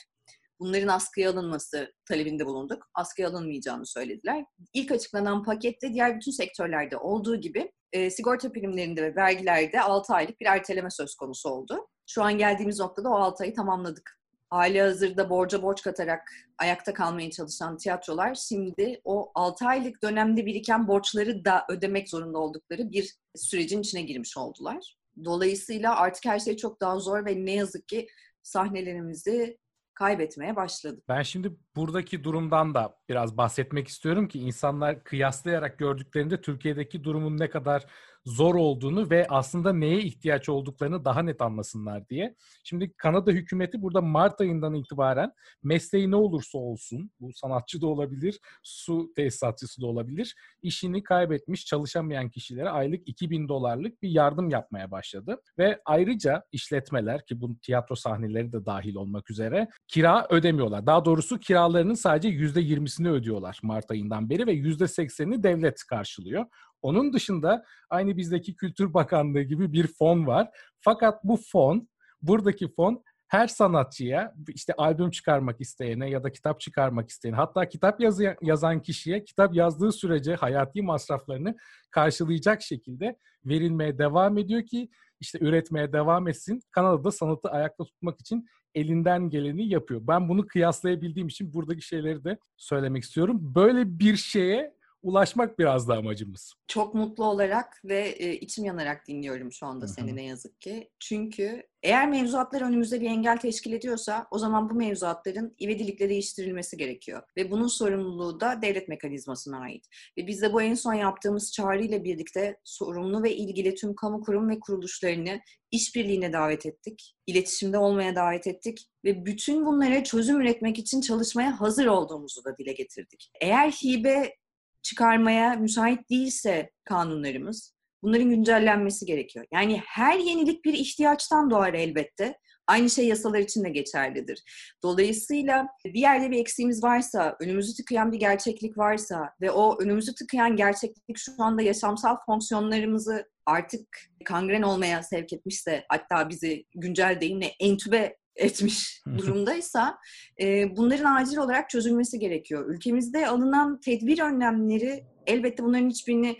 bunların 0.60 0.88
askıya 0.88 1.30
alınması 1.30 1.92
talebinde 2.08 2.46
bulunduk. 2.46 2.82
Askıya 2.94 3.28
alınmayacağını 3.28 3.86
söylediler. 3.86 4.44
İlk 4.74 4.92
açıklanan 4.92 5.44
pakette 5.44 5.92
diğer 5.92 6.16
bütün 6.16 6.30
sektörlerde 6.30 6.96
olduğu 6.96 7.36
gibi 7.36 7.72
e, 7.92 8.10
sigorta 8.10 8.52
primlerinde 8.52 9.02
ve 9.02 9.16
vergilerde 9.16 9.80
6 9.80 10.14
aylık 10.14 10.40
bir 10.40 10.46
erteleme 10.46 10.90
söz 10.90 11.14
konusu 11.14 11.48
oldu. 11.48 11.88
Şu 12.06 12.22
an 12.22 12.38
geldiğimiz 12.38 12.78
noktada 12.78 13.08
o 13.08 13.14
6 13.14 13.44
ayı 13.44 13.54
tamamladık 13.54 14.21
hali 14.52 14.80
hazırda 14.80 15.30
borca 15.30 15.62
borç 15.62 15.82
katarak 15.82 16.32
ayakta 16.58 16.94
kalmaya 16.94 17.30
çalışan 17.30 17.76
tiyatrolar 17.76 18.34
şimdi 18.34 19.00
o 19.04 19.32
6 19.34 19.66
aylık 19.66 20.02
dönemde 20.02 20.46
biriken 20.46 20.88
borçları 20.88 21.44
da 21.44 21.66
ödemek 21.68 22.08
zorunda 22.10 22.38
oldukları 22.38 22.92
bir 22.92 23.14
sürecin 23.36 23.80
içine 23.80 24.02
girmiş 24.02 24.36
oldular. 24.36 24.96
Dolayısıyla 25.24 25.96
artık 25.96 26.24
her 26.24 26.38
şey 26.38 26.56
çok 26.56 26.80
daha 26.80 26.98
zor 26.98 27.26
ve 27.26 27.44
ne 27.44 27.52
yazık 27.52 27.88
ki 27.88 28.06
sahnelerimizi 28.42 29.58
kaybetmeye 29.94 30.56
başladık. 30.56 31.04
Ben 31.08 31.22
şimdi 31.22 31.52
buradaki 31.76 32.24
durumdan 32.24 32.74
da 32.74 32.98
biraz 33.08 33.36
bahsetmek 33.36 33.88
istiyorum 33.88 34.28
ki 34.28 34.38
insanlar 34.38 35.04
kıyaslayarak 35.04 35.78
gördüklerinde 35.78 36.40
Türkiye'deki 36.40 37.04
durumun 37.04 37.38
ne 37.38 37.50
kadar 37.50 37.86
zor 38.24 38.54
olduğunu 38.54 39.10
ve 39.10 39.26
aslında 39.28 39.72
neye 39.72 40.00
ihtiyaç 40.00 40.48
olduklarını 40.48 41.04
daha 41.04 41.22
net 41.22 41.42
anlasınlar 41.42 42.08
diye. 42.08 42.34
Şimdi 42.64 42.92
Kanada 42.92 43.30
hükümeti 43.30 43.82
burada 43.82 44.00
Mart 44.00 44.40
ayından 44.40 44.74
itibaren 44.74 45.32
mesleği 45.62 46.10
ne 46.10 46.16
olursa 46.16 46.58
olsun, 46.58 47.10
bu 47.20 47.32
sanatçı 47.32 47.80
da 47.80 47.86
olabilir, 47.86 48.40
su 48.62 49.12
tesisatçısı 49.16 49.82
da 49.82 49.86
olabilir, 49.86 50.34
işini 50.62 51.02
kaybetmiş 51.02 51.66
çalışamayan 51.66 52.30
kişilere 52.30 52.70
aylık 52.70 53.08
2000 53.08 53.48
dolarlık 53.48 54.02
bir 54.02 54.08
yardım 54.08 54.50
yapmaya 54.50 54.90
başladı. 54.90 55.40
Ve 55.58 55.80
ayrıca 55.84 56.42
işletmeler 56.52 57.26
ki 57.26 57.40
bu 57.40 57.58
tiyatro 57.58 57.94
sahneleri 57.94 58.52
de 58.52 58.66
dahil 58.66 58.94
olmak 58.94 59.30
üzere 59.30 59.68
kira 59.88 60.26
ödemiyorlar. 60.30 60.86
Daha 60.86 61.04
doğrusu 61.04 61.38
kiralarının 61.38 61.94
sadece 61.94 62.28
%20'sini 62.28 63.08
ödüyorlar 63.08 63.58
Mart 63.62 63.90
ayından 63.90 64.30
beri 64.30 64.46
ve 64.46 64.54
%80'ini 64.54 65.42
devlet 65.42 65.84
karşılıyor. 65.84 66.46
Onun 66.82 67.12
dışında 67.12 67.64
aynı 67.90 68.16
bizdeki 68.16 68.56
Kültür 68.56 68.94
Bakanlığı 68.94 69.42
gibi 69.42 69.72
bir 69.72 69.86
fon 69.86 70.26
var. 70.26 70.50
Fakat 70.80 71.24
bu 71.24 71.36
fon, 71.36 71.88
buradaki 72.22 72.68
fon 72.74 73.02
her 73.32 73.46
sanatçıya 73.46 74.34
işte 74.48 74.74
albüm 74.76 75.10
çıkarmak 75.10 75.60
isteyene 75.60 76.10
ya 76.10 76.24
da 76.24 76.32
kitap 76.32 76.60
çıkarmak 76.60 77.08
isteyene 77.08 77.36
hatta 77.36 77.68
kitap 77.68 78.00
yazı, 78.00 78.36
yazan 78.42 78.82
kişiye 78.82 79.24
kitap 79.24 79.54
yazdığı 79.54 79.92
sürece 79.92 80.34
hayati 80.34 80.82
masraflarını 80.82 81.56
karşılayacak 81.90 82.62
şekilde 82.62 83.16
verilmeye 83.44 83.98
devam 83.98 84.38
ediyor 84.38 84.66
ki 84.66 84.88
işte 85.20 85.38
üretmeye 85.40 85.92
devam 85.92 86.28
etsin. 86.28 86.60
Kanada'da 86.70 87.10
sanatı 87.10 87.48
ayakta 87.48 87.84
tutmak 87.84 88.20
için 88.20 88.46
elinden 88.74 89.30
geleni 89.30 89.68
yapıyor. 89.68 90.00
Ben 90.06 90.28
bunu 90.28 90.46
kıyaslayabildiğim 90.46 91.28
için 91.28 91.52
buradaki 91.52 91.82
şeyleri 91.82 92.24
de 92.24 92.38
söylemek 92.56 93.02
istiyorum. 93.02 93.38
Böyle 93.54 93.98
bir 93.98 94.16
şeye 94.16 94.74
ulaşmak 95.02 95.58
biraz 95.58 95.88
da 95.88 95.96
amacımız. 95.96 96.54
Çok 96.68 96.94
mutlu 96.94 97.24
olarak 97.24 97.80
ve 97.84 98.08
e, 98.08 98.34
içim 98.34 98.64
yanarak 98.64 99.08
dinliyorum 99.08 99.52
şu 99.52 99.66
anda 99.66 99.88
seni 99.88 100.16
ne 100.16 100.24
yazık 100.24 100.60
ki. 100.60 100.90
Çünkü 100.98 101.62
eğer 101.82 102.08
mevzuatlar 102.08 102.60
önümüzde 102.60 103.00
bir 103.00 103.06
engel 103.06 103.36
teşkil 103.36 103.72
ediyorsa 103.72 104.26
o 104.30 104.38
zaman 104.38 104.70
bu 104.70 104.74
mevzuatların 104.74 105.56
ivedilikle 105.60 106.08
değiştirilmesi 106.08 106.76
gerekiyor. 106.76 107.22
Ve 107.36 107.50
bunun 107.50 107.66
sorumluluğu 107.66 108.40
da 108.40 108.62
devlet 108.62 108.88
mekanizmasına 108.88 109.60
ait. 109.60 109.86
Ve 110.18 110.26
biz 110.26 110.42
de 110.42 110.52
bu 110.52 110.62
en 110.62 110.74
son 110.74 110.94
yaptığımız 110.94 111.52
çağrıyla 111.52 112.04
birlikte 112.04 112.56
sorumlu 112.64 113.22
ve 113.22 113.36
ilgili 113.36 113.74
tüm 113.74 113.94
kamu 113.94 114.20
kurum 114.20 114.48
ve 114.48 114.60
kuruluşlarını 114.60 115.40
işbirliğine 115.70 116.32
davet 116.32 116.66
ettik. 116.66 117.14
İletişimde 117.26 117.78
olmaya 117.78 118.16
davet 118.16 118.46
ettik 118.46 118.86
ve 119.04 119.26
bütün 119.26 119.66
bunlara 119.66 120.04
çözüm 120.04 120.40
üretmek 120.40 120.78
için 120.78 121.00
çalışmaya 121.00 121.60
hazır 121.60 121.86
olduğumuzu 121.86 122.44
da 122.44 122.56
dile 122.56 122.72
getirdik. 122.72 123.30
Eğer 123.40 123.70
hibe 123.70 124.34
çıkarmaya 124.82 125.54
müsait 125.54 126.10
değilse 126.10 126.70
kanunlarımız 126.84 127.74
bunların 128.02 128.30
güncellenmesi 128.30 129.06
gerekiyor. 129.06 129.46
Yani 129.52 129.82
her 129.86 130.18
yenilik 130.18 130.64
bir 130.64 130.74
ihtiyaçtan 130.74 131.50
doğar 131.50 131.74
elbette. 131.74 132.38
Aynı 132.66 132.90
şey 132.90 133.06
yasalar 133.06 133.38
için 133.38 133.64
de 133.64 133.68
geçerlidir. 133.68 134.42
Dolayısıyla 134.82 135.66
bir 135.84 136.00
yerde 136.00 136.30
bir 136.30 136.40
eksiğimiz 136.40 136.82
varsa, 136.82 137.36
önümüzü 137.40 137.74
tıkayan 137.74 138.12
bir 138.12 138.18
gerçeklik 138.18 138.78
varsa 138.78 139.30
ve 139.40 139.50
o 139.50 139.82
önümüzü 139.82 140.14
tıkayan 140.14 140.56
gerçeklik 140.56 141.18
şu 141.18 141.32
anda 141.38 141.62
yaşamsal 141.62 142.16
fonksiyonlarımızı 142.26 143.30
artık 143.46 143.88
kangren 144.24 144.62
olmaya 144.62 145.02
sevk 145.02 145.32
etmişse, 145.32 145.84
hatta 145.88 146.28
bizi 146.28 146.64
güncel 146.74 147.20
deyimle 147.20 147.46
entübe 147.60 148.16
etmiş 148.36 149.02
durumdaysa 149.18 149.98
e, 150.40 150.76
bunların 150.76 151.16
acil 151.16 151.36
olarak 151.36 151.70
çözülmesi 151.70 152.18
gerekiyor. 152.18 152.74
Ülkemizde 152.74 153.28
alınan 153.28 153.80
tedbir 153.80 154.18
önlemleri 154.18 155.04
elbette 155.26 155.62
bunların 155.64 155.90
hiçbirini 155.90 156.38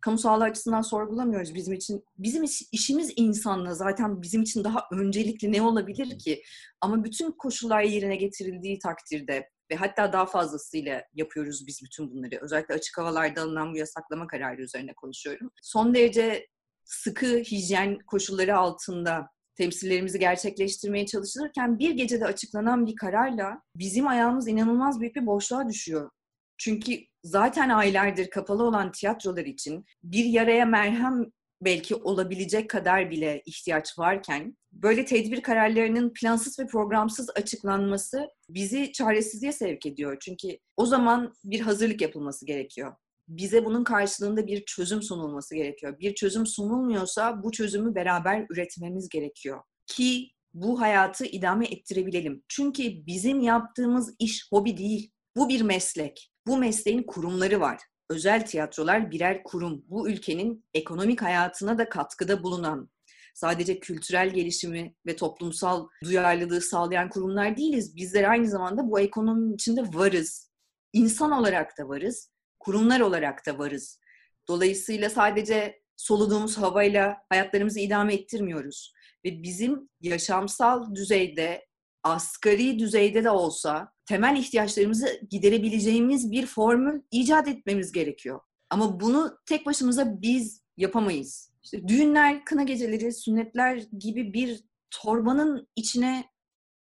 kamu 0.00 0.18
sağlığı 0.18 0.44
açısından 0.44 0.82
sorgulamıyoruz 0.82 1.54
bizim 1.54 1.74
için. 1.74 2.04
Bizim 2.18 2.44
işimiz 2.72 3.12
insanla 3.16 3.74
zaten 3.74 4.22
bizim 4.22 4.42
için 4.42 4.64
daha 4.64 4.84
öncelikli 4.92 5.52
ne 5.52 5.62
olabilir 5.62 6.18
ki? 6.18 6.42
Ama 6.80 7.04
bütün 7.04 7.32
koşullar 7.32 7.82
yerine 7.82 8.16
getirildiği 8.16 8.78
takdirde 8.78 9.50
ve 9.70 9.76
hatta 9.76 10.12
daha 10.12 10.26
fazlasıyla 10.26 11.02
yapıyoruz 11.14 11.66
biz 11.66 11.80
bütün 11.84 12.10
bunları. 12.10 12.38
Özellikle 12.40 12.74
açık 12.74 12.98
havalarda 12.98 13.42
alınan 13.42 13.72
bu 13.72 13.76
yasaklama 13.76 14.26
kararı 14.26 14.62
üzerine 14.62 14.94
konuşuyorum. 14.94 15.50
Son 15.62 15.94
derece 15.94 16.46
sıkı 16.84 17.26
hijyen 17.26 17.98
koşulları 18.06 18.56
altında 18.56 19.28
temsillerimizi 19.56 20.18
gerçekleştirmeye 20.18 21.06
çalışılırken 21.06 21.78
bir 21.78 21.90
gecede 21.90 22.26
açıklanan 22.26 22.86
bir 22.86 22.96
kararla 22.96 23.62
bizim 23.76 24.08
ayağımız 24.08 24.48
inanılmaz 24.48 25.00
büyük 25.00 25.16
bir 25.16 25.26
boşluğa 25.26 25.68
düşüyor. 25.68 26.10
Çünkü 26.58 26.98
zaten 27.24 27.68
aylardır 27.68 28.30
kapalı 28.30 28.62
olan 28.62 28.92
tiyatrolar 28.92 29.44
için 29.44 29.84
bir 30.02 30.24
yaraya 30.24 30.66
merhem 30.66 31.24
belki 31.60 31.94
olabilecek 31.94 32.70
kadar 32.70 33.10
bile 33.10 33.42
ihtiyaç 33.46 33.98
varken 33.98 34.56
böyle 34.72 35.04
tedbir 35.04 35.40
kararlarının 35.40 36.12
plansız 36.12 36.58
ve 36.58 36.66
programsız 36.66 37.30
açıklanması 37.30 38.28
bizi 38.48 38.92
çaresizliğe 38.92 39.52
sevk 39.52 39.86
ediyor. 39.86 40.16
Çünkü 40.20 40.58
o 40.76 40.86
zaman 40.86 41.34
bir 41.44 41.60
hazırlık 41.60 42.00
yapılması 42.00 42.46
gerekiyor 42.46 42.92
bize 43.28 43.64
bunun 43.64 43.84
karşılığında 43.84 44.46
bir 44.46 44.64
çözüm 44.64 45.02
sunulması 45.02 45.54
gerekiyor. 45.54 45.98
Bir 45.98 46.14
çözüm 46.14 46.46
sunulmuyorsa 46.46 47.42
bu 47.42 47.52
çözümü 47.52 47.94
beraber 47.94 48.46
üretmemiz 48.50 49.08
gerekiyor. 49.08 49.60
Ki 49.86 50.30
bu 50.54 50.80
hayatı 50.80 51.24
idame 51.24 51.66
ettirebilelim. 51.66 52.42
Çünkü 52.48 53.06
bizim 53.06 53.40
yaptığımız 53.40 54.14
iş 54.18 54.46
hobi 54.50 54.76
değil. 54.76 55.10
Bu 55.36 55.48
bir 55.48 55.62
meslek. 55.62 56.32
Bu 56.46 56.56
mesleğin 56.56 57.02
kurumları 57.02 57.60
var. 57.60 57.80
Özel 58.10 58.46
tiyatrolar 58.46 59.10
birer 59.10 59.42
kurum. 59.42 59.84
Bu 59.88 60.10
ülkenin 60.10 60.64
ekonomik 60.74 61.22
hayatına 61.22 61.78
da 61.78 61.88
katkıda 61.88 62.42
bulunan, 62.42 62.90
sadece 63.34 63.80
kültürel 63.80 64.30
gelişimi 64.30 64.94
ve 65.06 65.16
toplumsal 65.16 65.88
duyarlılığı 66.04 66.60
sağlayan 66.60 67.08
kurumlar 67.08 67.56
değiliz. 67.56 67.96
Bizler 67.96 68.24
aynı 68.24 68.48
zamanda 68.48 68.90
bu 68.90 69.00
ekonominin 69.00 69.54
içinde 69.54 69.82
varız. 69.82 70.50
İnsan 70.92 71.30
olarak 71.30 71.78
da 71.78 71.88
varız 71.88 72.30
kurumlar 72.66 73.00
olarak 73.00 73.46
da 73.46 73.58
varız. 73.58 74.00
Dolayısıyla 74.48 75.10
sadece 75.10 75.80
soluduğumuz 75.96 76.58
havayla 76.58 77.16
hayatlarımızı 77.28 77.80
idame 77.80 78.14
ettirmiyoruz. 78.14 78.92
Ve 79.24 79.42
bizim 79.42 79.88
yaşamsal 80.00 80.94
düzeyde, 80.94 81.66
asgari 82.02 82.78
düzeyde 82.78 83.24
de 83.24 83.30
olsa 83.30 83.92
temel 84.08 84.36
ihtiyaçlarımızı 84.36 85.20
giderebileceğimiz 85.30 86.30
bir 86.30 86.46
formül 86.46 87.02
icat 87.10 87.48
etmemiz 87.48 87.92
gerekiyor. 87.92 88.40
Ama 88.70 89.00
bunu 89.00 89.38
tek 89.46 89.66
başımıza 89.66 90.22
biz 90.22 90.62
yapamayız. 90.76 91.52
İşte 91.64 91.88
düğünler, 91.88 92.44
kına 92.44 92.62
geceleri, 92.62 93.12
sünnetler 93.12 93.82
gibi 93.98 94.32
bir 94.32 94.64
torbanın 94.90 95.68
içine 95.76 96.24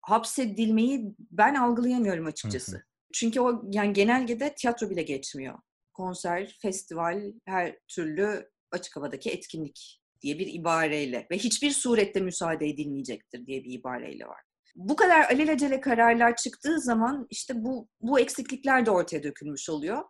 hapsedilmeyi 0.02 1.16
ben 1.32 1.56
algılayamıyorum 1.56 2.26
açıkçası. 2.26 2.87
Çünkü 3.14 3.40
o 3.40 3.62
yani 3.72 3.94
genelgede 3.94 4.56
tiyatro 4.56 4.90
bile 4.90 5.02
geçmiyor. 5.02 5.60
Konser, 5.94 6.58
festival, 6.62 7.34
her 7.46 7.78
türlü 7.88 8.50
açık 8.72 8.96
havadaki 8.96 9.30
etkinlik 9.30 10.02
diye 10.22 10.40
bir 10.40 10.54
ibareyle 10.54 11.28
ve 11.32 11.38
hiçbir 11.38 11.72
surette 11.72 12.20
müsaade 12.20 12.68
edilmeyecektir 12.68 13.46
diye 13.46 13.64
bir 13.64 13.80
ibareyle 13.80 14.26
var. 14.26 14.42
Bu 14.76 14.96
kadar 14.96 15.22
alelacele 15.22 15.82
kararlar 15.82 16.36
çıktığı 16.36 16.82
zaman 16.82 17.28
işte 17.30 17.64
bu, 17.64 17.88
bu 18.02 18.20
eksiklikler 18.20 18.86
de 18.86 18.92
ortaya 18.92 19.24
dökülmüş 19.24 19.70
oluyor. 19.70 20.04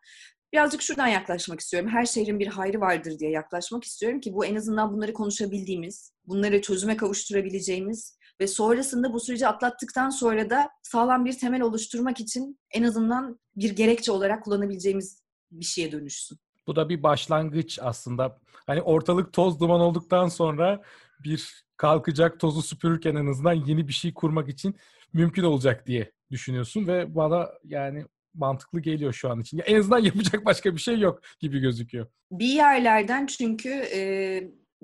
Birazcık 0.54 0.82
şuradan 0.82 1.08
yaklaşmak 1.08 1.60
istiyorum. 1.60 1.90
Her 1.90 2.06
şehrin 2.06 2.40
bir 2.40 2.48
hayrı 2.48 2.80
vardır 2.80 3.20
diye 3.20 3.32
yaklaşmak 3.32 3.84
istiyorum 3.84 4.20
ki 4.20 4.34
bu 4.34 4.46
en 4.46 4.56
azından 4.56 4.94
bunları 4.94 5.14
konuşabildiğimiz, 5.14 6.14
bunları 6.26 6.62
çözüme 6.62 6.98
kavuşturabileceğimiz 6.98 8.17
ve 8.42 8.48
sonrasında 8.48 9.14
bu 9.14 9.20
süreci 9.20 9.48
atlattıktan 9.48 10.10
sonra 10.10 10.50
da 10.50 10.70
sağlam 10.84 11.26
bir 11.26 11.40
temel 11.40 11.62
oluşturmak 11.62 12.20
için 12.20 12.60
en 12.72 12.84
azından 12.84 13.40
bir 13.56 13.76
gerekçe 13.76 14.12
olarak 14.12 14.44
kullanabileceğimiz 14.44 15.22
bir 15.52 15.66
şeye 15.66 15.92
dönüşsün. 15.92 16.38
Bu 16.68 16.76
da 16.76 16.90
bir 16.90 17.04
başlangıç 17.04 17.80
aslında. 17.82 18.40
Hani 18.68 18.82
ortalık 18.82 19.34
toz 19.34 19.60
duman 19.60 19.82
olduktan 19.82 20.28
sonra 20.28 20.82
bir 21.24 21.66
kalkacak 21.78 22.40
tozu 22.40 22.62
süpürürken 22.62 23.16
en 23.16 23.28
azından 23.28 23.54
yeni 23.54 23.88
bir 23.88 23.94
şey 23.94 24.14
kurmak 24.14 24.50
için 24.50 24.76
mümkün 25.14 25.44
olacak 25.44 25.88
diye 25.88 26.12
düşünüyorsun 26.32 26.88
ve 26.88 27.16
bana 27.16 27.50
yani 27.64 28.06
mantıklı 28.34 28.80
geliyor 28.80 29.14
şu 29.14 29.32
an 29.32 29.40
için. 29.40 29.62
En 29.66 29.80
azından 29.80 30.00
yapacak 30.00 30.46
başka 30.46 30.76
bir 30.76 30.80
şey 30.80 31.00
yok 31.00 31.22
gibi 31.40 31.60
gözüküyor. 31.60 32.08
Bir 32.32 32.54
yerlerden 32.54 33.26
çünkü 33.26 33.70
e, 33.70 34.42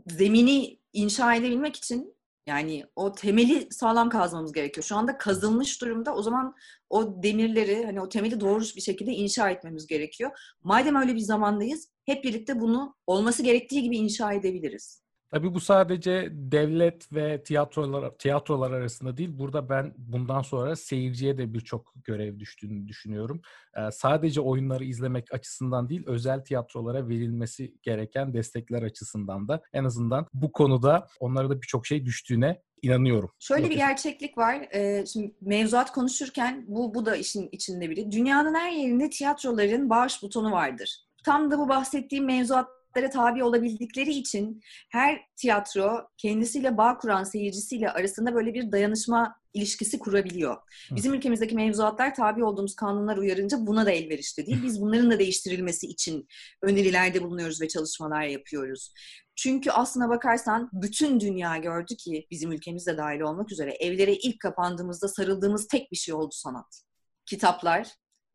zemini 0.08 0.80
inşa 0.94 1.36
edebilmek 1.36 1.76
için 1.76 2.16
yani 2.48 2.86
o 2.96 3.12
temeli 3.12 3.68
sağlam 3.72 4.10
kazmamız 4.10 4.52
gerekiyor. 4.52 4.84
Şu 4.84 4.96
anda 4.96 5.18
kazılmış 5.18 5.82
durumda. 5.82 6.16
O 6.16 6.22
zaman 6.22 6.56
o 6.90 7.24
demirleri 7.24 7.86
hani 7.86 8.02
o 8.02 8.10
temeli 8.10 8.40
doğru 8.40 8.62
bir 8.76 8.82
şekilde 8.82 9.12
inşa 9.12 9.50
etmemiz 9.50 9.88
gerekiyor. 9.88 10.32
Madem 10.64 10.96
öyle 10.96 11.16
bir 11.16 11.20
zamandayız 11.20 11.90
hep 12.06 12.24
birlikte 12.24 12.60
bunu 12.60 12.96
olması 13.08 13.44
gerektiği 13.44 13.84
gibi 13.84 13.98
inşa 13.98 14.34
edebiliriz. 14.34 15.04
Tabii 15.34 15.54
bu 15.54 15.60
sadece 15.60 16.30
devlet 16.32 17.14
ve 17.14 17.44
tiyatrolar 17.44 18.18
tiyatrolar 18.18 18.72
arasında 18.72 19.18
değil. 19.18 19.30
Burada 19.34 19.70
ben 19.70 19.94
bundan 19.98 20.42
sonra 20.42 20.76
seyirciye 20.76 21.38
de 21.38 21.54
birçok 21.54 21.94
görev 22.04 22.40
düştüğünü 22.40 22.88
düşünüyorum. 22.88 23.42
Ee, 23.78 23.92
sadece 23.92 24.42
oyunları 24.42 24.84
izlemek 24.84 25.34
açısından 25.34 25.90
değil, 25.90 26.04
özel 26.06 26.44
tiyatrolara 26.44 27.08
verilmesi 27.08 27.74
gereken 27.82 28.34
destekler 28.34 28.84
açısından 28.84 29.48
da 29.48 29.62
en 29.74 29.84
azından 29.84 30.28
bu 30.34 30.52
konuda 30.52 31.08
onlara 31.20 31.50
da 31.50 31.62
birçok 31.62 31.88
şey 31.88 32.06
düştüğüne 32.06 32.62
inanıyorum. 32.82 33.32
Şöyle 33.40 33.70
bir 33.70 33.76
gerçeklik 33.76 34.38
var. 34.38 34.68
Ee, 34.74 35.06
şimdi 35.06 35.36
mevzuat 35.42 35.92
konuşurken 35.92 36.66
bu 36.68 36.94
bu 36.94 37.06
da 37.06 37.16
işin 37.16 37.50
içinde 37.52 37.90
biri. 37.90 38.12
Dünyanın 38.12 38.56
her 38.56 38.72
yerinde 38.72 39.10
tiyatroların 39.10 39.90
bağış 39.90 40.24
butonu 40.24 40.52
vardır. 40.52 41.00
Tam 41.26 41.52
da 41.52 41.60
bu 41.60 41.70
bahsettiğim 41.70 42.26
mevzuat 42.26 42.68
tabi 42.94 43.44
olabildikleri 43.44 44.12
için 44.12 44.62
her 44.90 45.22
tiyatro 45.36 46.08
kendisiyle 46.18 46.78
bağ 46.78 46.98
kuran 46.98 47.24
seyircisiyle 47.24 47.92
arasında 47.92 48.36
böyle 48.36 48.54
bir 48.54 48.72
dayanışma 48.72 49.36
ilişkisi 49.54 50.00
kurabiliyor. 50.00 50.58
Bizim 50.92 51.14
ülkemizdeki 51.14 51.56
mevzuatlar 51.56 52.16
tabi 52.16 52.44
olduğumuz 52.44 52.76
kanunlar 52.76 53.18
uyarınca 53.18 53.58
buna 53.60 53.86
da 53.86 53.92
elverişli 53.92 54.46
değil. 54.46 54.64
Biz 54.64 54.82
bunların 54.82 55.12
da 55.12 55.20
değiştirilmesi 55.20 55.88
için 55.88 56.28
önerilerde 56.62 57.24
bulunuyoruz 57.24 57.62
ve 57.62 57.68
çalışmalar 57.68 58.24
yapıyoruz. 58.24 58.94
Çünkü 59.36 59.72
aslına 59.72 60.10
bakarsan 60.10 60.70
bütün 60.74 61.20
dünya 61.20 61.58
gördü 61.58 61.96
ki 61.96 62.28
bizim 62.32 62.52
ülkemizde 62.52 62.98
dahil 62.98 63.20
olmak 63.20 63.52
üzere 63.52 63.72
evlere 63.72 64.16
ilk 64.16 64.40
kapandığımızda 64.40 65.08
sarıldığımız 65.08 65.68
tek 65.68 65.92
bir 65.92 65.98
şey 65.98 66.14
oldu 66.14 66.32
sanat. 66.32 66.82
Kitaplar, 67.26 67.88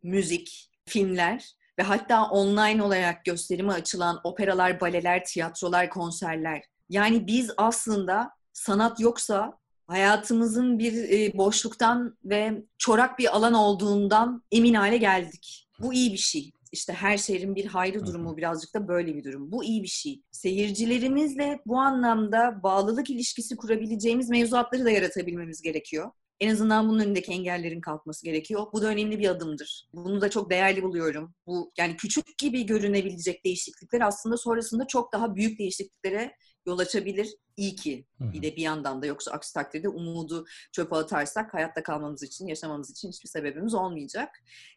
müzik, 0.02 0.70
filmler 0.88 1.57
ve 1.78 1.82
hatta 1.82 2.24
online 2.24 2.82
olarak 2.82 3.24
gösterime 3.24 3.72
açılan 3.72 4.20
operalar, 4.24 4.80
baleler, 4.80 5.24
tiyatrolar, 5.24 5.90
konserler. 5.90 6.62
Yani 6.88 7.26
biz 7.26 7.50
aslında 7.56 8.30
sanat 8.52 9.00
yoksa 9.00 9.58
hayatımızın 9.86 10.78
bir 10.78 10.92
e, 10.92 11.38
boşluktan 11.38 12.18
ve 12.24 12.62
çorak 12.78 13.18
bir 13.18 13.36
alan 13.36 13.54
olduğundan 13.54 14.42
emin 14.52 14.74
hale 14.74 14.96
geldik. 14.96 15.68
Bu 15.80 15.94
iyi 15.94 16.12
bir 16.12 16.18
şey. 16.18 16.52
İşte 16.72 16.92
her 16.92 17.18
şehrin 17.18 17.56
bir 17.56 17.66
hayrı 17.66 18.06
durumu 18.06 18.36
birazcık 18.36 18.74
da 18.74 18.88
böyle 18.88 19.14
bir 19.14 19.24
durum. 19.24 19.52
Bu 19.52 19.64
iyi 19.64 19.82
bir 19.82 19.88
şey. 19.88 20.22
Seyircilerimizle 20.30 21.60
bu 21.66 21.78
anlamda 21.78 22.62
bağlılık 22.62 23.10
ilişkisi 23.10 23.56
kurabileceğimiz 23.56 24.30
mevzuatları 24.30 24.84
da 24.84 24.90
yaratabilmemiz 24.90 25.62
gerekiyor. 25.62 26.10
En 26.40 26.52
azından 26.52 26.88
bunun 26.88 27.00
önündeki 27.00 27.32
engellerin 27.32 27.80
kalkması 27.80 28.24
gerekiyor. 28.24 28.66
Bu 28.72 28.82
da 28.82 28.86
önemli 28.86 29.18
bir 29.18 29.28
adımdır. 29.28 29.88
Bunu 29.92 30.20
da 30.20 30.30
çok 30.30 30.50
değerli 30.50 30.82
buluyorum. 30.82 31.34
Bu 31.46 31.72
yani 31.78 31.96
küçük 31.96 32.38
gibi 32.38 32.66
görünebilecek 32.66 33.44
değişiklikler 33.44 34.00
aslında 34.00 34.36
sonrasında 34.36 34.86
çok 34.86 35.12
daha 35.12 35.34
büyük 35.36 35.58
değişikliklere 35.58 36.32
yol 36.68 36.78
açabilir. 36.78 37.34
İyi 37.56 37.76
ki 37.76 38.06
bir 38.20 38.42
de 38.42 38.56
bir 38.56 38.62
yandan 38.62 39.02
da 39.02 39.06
yoksa 39.06 39.30
aksi 39.30 39.54
takdirde 39.54 39.88
umudu 39.88 40.46
çöpe 40.72 40.96
atarsak 40.96 41.54
hayatta 41.54 41.82
kalmamız 41.82 42.22
için, 42.22 42.46
yaşamamız 42.46 42.90
için 42.90 43.08
hiçbir 43.08 43.28
sebebimiz 43.28 43.74
olmayacak. 43.74 44.28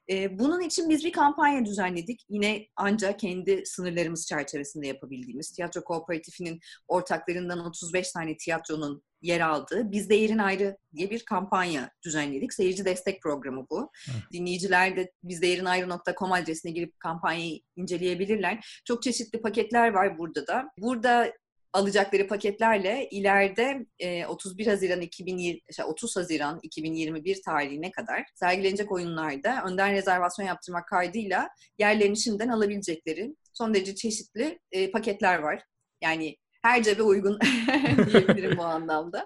Ee, 0.10 0.39
bunun 0.39 0.62
için 0.62 0.89
biz 0.89 1.05
bir 1.05 1.12
kampanya 1.12 1.65
düzenledik. 1.65 2.25
Yine 2.29 2.67
ancak 2.75 3.19
kendi 3.19 3.65
sınırlarımız 3.65 4.27
çerçevesinde 4.27 4.88
yapabildiğimiz. 4.88 5.51
Tiyatro 5.51 5.83
Kooperatifinin 5.83 6.60
ortaklarından 6.88 7.65
35 7.65 8.12
tane 8.12 8.38
tiyatronun 8.38 9.03
yer 9.21 9.39
aldığı 9.39 9.91
Bizde 9.91 10.15
Yerin 10.15 10.38
Ayrı 10.38 10.77
diye 10.95 11.10
bir 11.10 11.25
kampanya 11.25 11.91
düzenledik. 12.05 12.53
Seyirci 12.53 12.86
destek 12.86 13.21
programı 13.21 13.65
bu. 13.69 13.79
Hı. 13.81 14.12
Dinleyiciler 14.33 14.95
de 14.98 15.12
bizdeyerinayrı.com 15.24 16.31
adresine 16.31 16.71
girip 16.71 17.00
kampanyayı 17.00 17.60
inceleyebilirler. 17.75 18.81
Çok 18.86 19.03
çeşitli 19.03 19.41
paketler 19.41 19.93
var 19.93 20.17
burada 20.17 20.48
da. 20.48 20.71
Burada 20.77 21.33
alacakları 21.74 22.28
paketlerle 22.28 23.08
ileride 23.12 23.86
31 24.28 24.68
Haziran 24.68 25.01
2020 25.01 25.60
30 25.86 26.16
Haziran 26.16 26.60
2021 26.63 27.42
tarihine 27.46 27.92
kadar 27.92 28.24
sergilenecek 28.36 28.92
oyunlarda 28.92 29.63
önden 29.66 29.94
rezervasyon 29.94 30.46
yaptırmak 30.46 30.88
kaydıyla 30.88 31.50
yerlerini 31.78 32.18
şimdiden 32.18 32.50
alabilecekleri 32.50 33.36
son 33.54 33.74
derece 33.74 33.96
çeşitli 33.96 34.60
paketler 34.94 35.40
var. 35.40 35.63
Yani 36.01 36.38
her 36.62 36.84
cebe 36.84 37.04
uygun 37.04 37.40
diyebilirim 38.12 38.58
bu 38.58 38.63
anlamda. 38.63 39.25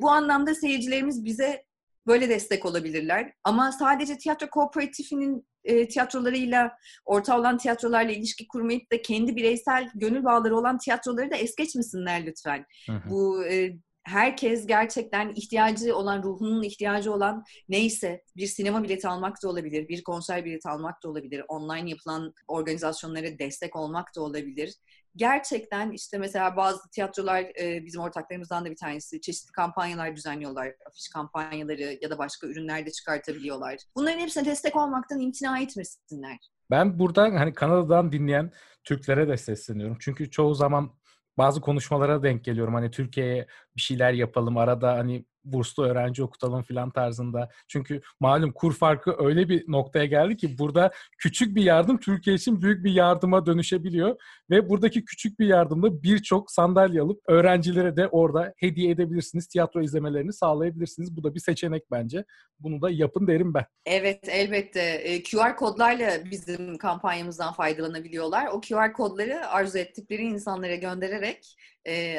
bu 0.00 0.10
anlamda 0.10 0.54
seyircilerimiz 0.54 1.24
bize 1.24 1.64
böyle 2.06 2.28
destek 2.28 2.66
olabilirler. 2.66 3.32
Ama 3.44 3.72
sadece 3.72 4.18
tiyatro 4.18 4.50
kooperatifinin 4.50 5.48
e, 5.68 5.88
tiyatrolarıyla, 5.88 6.72
orta 7.04 7.38
olan 7.38 7.58
tiyatrolarla 7.58 8.12
ilişki 8.12 8.48
kurmayıp 8.48 8.92
da 8.92 9.02
kendi 9.02 9.36
bireysel 9.36 9.90
gönül 9.94 10.24
bağları 10.24 10.56
olan 10.56 10.78
tiyatroları 10.78 11.30
da 11.30 11.36
es 11.36 11.54
geçmesinler 11.56 12.26
lütfen. 12.26 12.64
Hı 12.86 12.92
hı. 12.92 13.10
Bu 13.10 13.44
e, 13.44 13.72
herkes 14.08 14.66
gerçekten 14.66 15.32
ihtiyacı 15.36 15.96
olan, 15.96 16.22
ruhunun 16.22 16.62
ihtiyacı 16.62 17.12
olan 17.12 17.44
neyse 17.68 18.22
bir 18.36 18.46
sinema 18.46 18.82
bileti 18.82 19.08
almak 19.08 19.42
da 19.42 19.48
olabilir, 19.48 19.88
bir 19.88 20.02
konser 20.02 20.44
bileti 20.44 20.68
almak 20.68 21.02
da 21.02 21.08
olabilir, 21.08 21.42
online 21.48 21.90
yapılan 21.90 22.34
organizasyonlara 22.48 23.38
destek 23.38 23.76
olmak 23.76 24.16
da 24.16 24.22
olabilir 24.22 24.74
gerçekten 25.18 25.90
işte 25.90 26.18
mesela 26.18 26.56
bazı 26.56 26.90
tiyatrolar 26.90 27.40
e, 27.60 27.84
bizim 27.84 28.00
ortaklarımızdan 28.00 28.64
da 28.64 28.70
bir 28.70 28.76
tanesi 28.76 29.20
çeşitli 29.20 29.52
kampanyalar 29.52 30.16
düzenliyorlar. 30.16 30.74
Afiş 30.86 31.08
kampanyaları 31.08 31.98
ya 32.02 32.10
da 32.10 32.18
başka 32.18 32.46
ürünler 32.46 32.86
de 32.86 32.90
çıkartabiliyorlar. 32.90 33.76
Bunların 33.96 34.18
hepsine 34.18 34.44
destek 34.44 34.76
olmaktan 34.76 35.20
imtina 35.20 35.60
etmesinler. 35.60 36.38
Ben 36.70 36.98
buradan 36.98 37.36
hani 37.36 37.54
Kanada'dan 37.54 38.12
dinleyen 38.12 38.52
Türklere 38.84 39.28
de 39.28 39.36
sesleniyorum. 39.36 39.96
Çünkü 40.00 40.30
çoğu 40.30 40.54
zaman 40.54 40.92
bazı 41.38 41.60
konuşmalara 41.60 42.22
denk 42.22 42.44
geliyorum. 42.44 42.74
Hani 42.74 42.90
Türkiye'ye 42.90 43.46
bir 43.78 43.82
şeyler 43.82 44.12
yapalım 44.12 44.56
arada 44.56 44.92
hani 44.92 45.24
burslu 45.44 45.84
öğrenci 45.84 46.22
okutalım 46.22 46.62
filan 46.62 46.90
tarzında. 46.90 47.48
Çünkü 47.68 48.00
malum 48.20 48.52
kur 48.52 48.74
farkı 48.74 49.16
öyle 49.18 49.48
bir 49.48 49.64
noktaya 49.68 50.04
geldi 50.04 50.36
ki 50.36 50.58
burada 50.58 50.90
küçük 51.18 51.56
bir 51.56 51.62
yardım 51.62 51.98
Türkiye 51.98 52.36
için 52.36 52.62
büyük 52.62 52.84
bir 52.84 52.92
yardıma 52.92 53.46
dönüşebiliyor 53.46 54.16
ve 54.50 54.68
buradaki 54.68 55.04
küçük 55.04 55.38
bir 55.38 55.46
yardımla 55.46 56.02
birçok 56.02 56.50
sandalye 56.50 57.00
alıp 57.00 57.20
öğrencilere 57.28 57.96
de 57.96 58.08
orada 58.08 58.54
hediye 58.56 58.90
edebilirsiniz. 58.90 59.46
Tiyatro 59.46 59.82
izlemelerini 59.82 60.32
sağlayabilirsiniz. 60.32 61.16
Bu 61.16 61.24
da 61.24 61.34
bir 61.34 61.40
seçenek 61.40 61.90
bence. 61.90 62.24
Bunu 62.60 62.82
da 62.82 62.90
yapın 62.90 63.26
derim 63.26 63.54
ben. 63.54 63.64
Evet 63.86 64.28
elbette. 64.28 65.22
QR 65.22 65.56
kodlarla 65.56 66.30
bizim 66.30 66.78
kampanyamızdan 66.78 67.52
faydalanabiliyorlar. 67.52 68.46
O 68.46 68.60
QR 68.60 68.92
kodları 68.92 69.48
arzu 69.48 69.78
ettikleri 69.78 70.22
insanlara 70.22 70.74
göndererek 70.74 71.56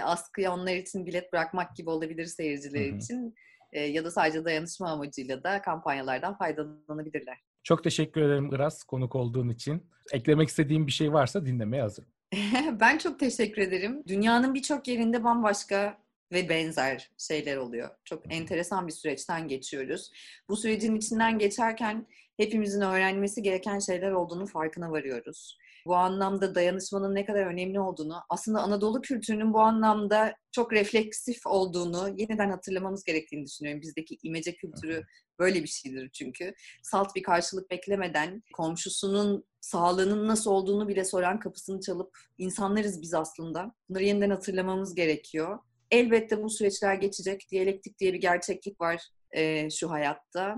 askıya 0.04 0.54
onlar 0.54 0.76
için 0.76 1.06
bilet 1.06 1.34
bırakmak 1.50 1.76
gibi 1.76 1.90
olabilir 1.90 2.26
seyirciler 2.26 2.88
Hı-hı. 2.88 2.98
için. 2.98 3.36
E, 3.74 3.82
ya 3.82 4.06
da 4.06 4.12
sadece 4.12 4.46
dayanışma 4.46 4.90
amacıyla 4.90 5.44
da 5.44 5.62
kampanyalardan 5.62 6.38
faydalanabilirler. 6.38 7.38
Çok 7.64 7.84
teşekkür 7.84 8.22
ederim 8.22 8.54
Iras 8.54 8.84
konuk 8.84 9.16
olduğun 9.16 9.50
için. 9.50 9.90
Eklemek 10.12 10.50
istediğim 10.50 10.88
bir 10.88 10.92
şey 10.92 11.14
varsa 11.14 11.46
dinlemeye 11.46 11.84
hazırım. 11.84 12.10
ben 12.80 12.98
çok 12.98 13.20
teşekkür 13.20 13.62
ederim. 13.62 14.04
Dünyanın 14.08 14.54
birçok 14.54 14.88
yerinde 14.88 15.24
bambaşka 15.24 15.98
ve 16.32 16.50
benzer 16.50 17.12
şeyler 17.18 17.58
oluyor. 17.58 17.90
Çok 18.06 18.34
enteresan 18.34 18.88
bir 18.88 18.92
süreçten 18.92 19.48
geçiyoruz. 19.48 20.12
Bu 20.50 20.58
sürecin 20.58 20.96
içinden 20.96 21.40
geçerken 21.40 22.08
hepimizin 22.38 22.82
öğrenmesi 22.82 23.42
gereken 23.42 23.80
şeyler 23.80 24.12
olduğunu 24.12 24.46
farkına 24.46 24.92
varıyoruz 24.92 25.58
bu 25.86 25.96
anlamda 25.96 26.56
dayanışmanın 26.56 27.16
ne 27.16 27.26
kadar 27.26 27.46
önemli 27.46 27.80
olduğunu, 27.80 28.22
aslında 28.30 28.62
Anadolu 28.62 29.02
kültürünün 29.02 29.54
bu 29.54 29.60
anlamda 29.60 30.36
çok 30.52 30.74
refleksif 30.74 31.48
olduğunu 31.48 32.10
yeniden 32.18 32.50
hatırlamamız 32.50 33.04
gerektiğini 33.04 33.46
düşünüyorum. 33.46 33.82
Bizdeki 33.82 34.18
imece 34.24 34.56
kültürü 34.56 35.04
böyle 35.40 35.64
bir 35.64 35.68
şeydir 35.68 36.10
çünkü. 36.14 36.54
Salt 36.84 37.16
bir 37.16 37.24
karşılık 37.24 37.72
beklemeden 37.72 38.44
komşusunun 38.54 39.46
sağlığının 39.62 40.28
nasıl 40.28 40.52
olduğunu 40.52 40.88
bile 40.88 41.06
soran 41.06 41.40
kapısını 41.40 41.82
çalıp 41.82 42.18
insanlarız 42.38 43.02
biz 43.02 43.14
aslında. 43.14 43.72
Bunları 43.90 44.04
yeniden 44.04 44.30
hatırlamamız 44.30 44.96
gerekiyor. 44.96 45.60
Elbette 45.92 46.44
bu 46.44 46.50
süreçler 46.50 46.96
geçecek. 46.96 47.48
Diyalektik 47.52 48.00
diye 48.00 48.14
bir 48.14 48.22
gerçeklik 48.22 48.82
var 48.82 49.02
e, 49.32 49.70
şu 49.70 49.92
hayatta. 49.92 50.56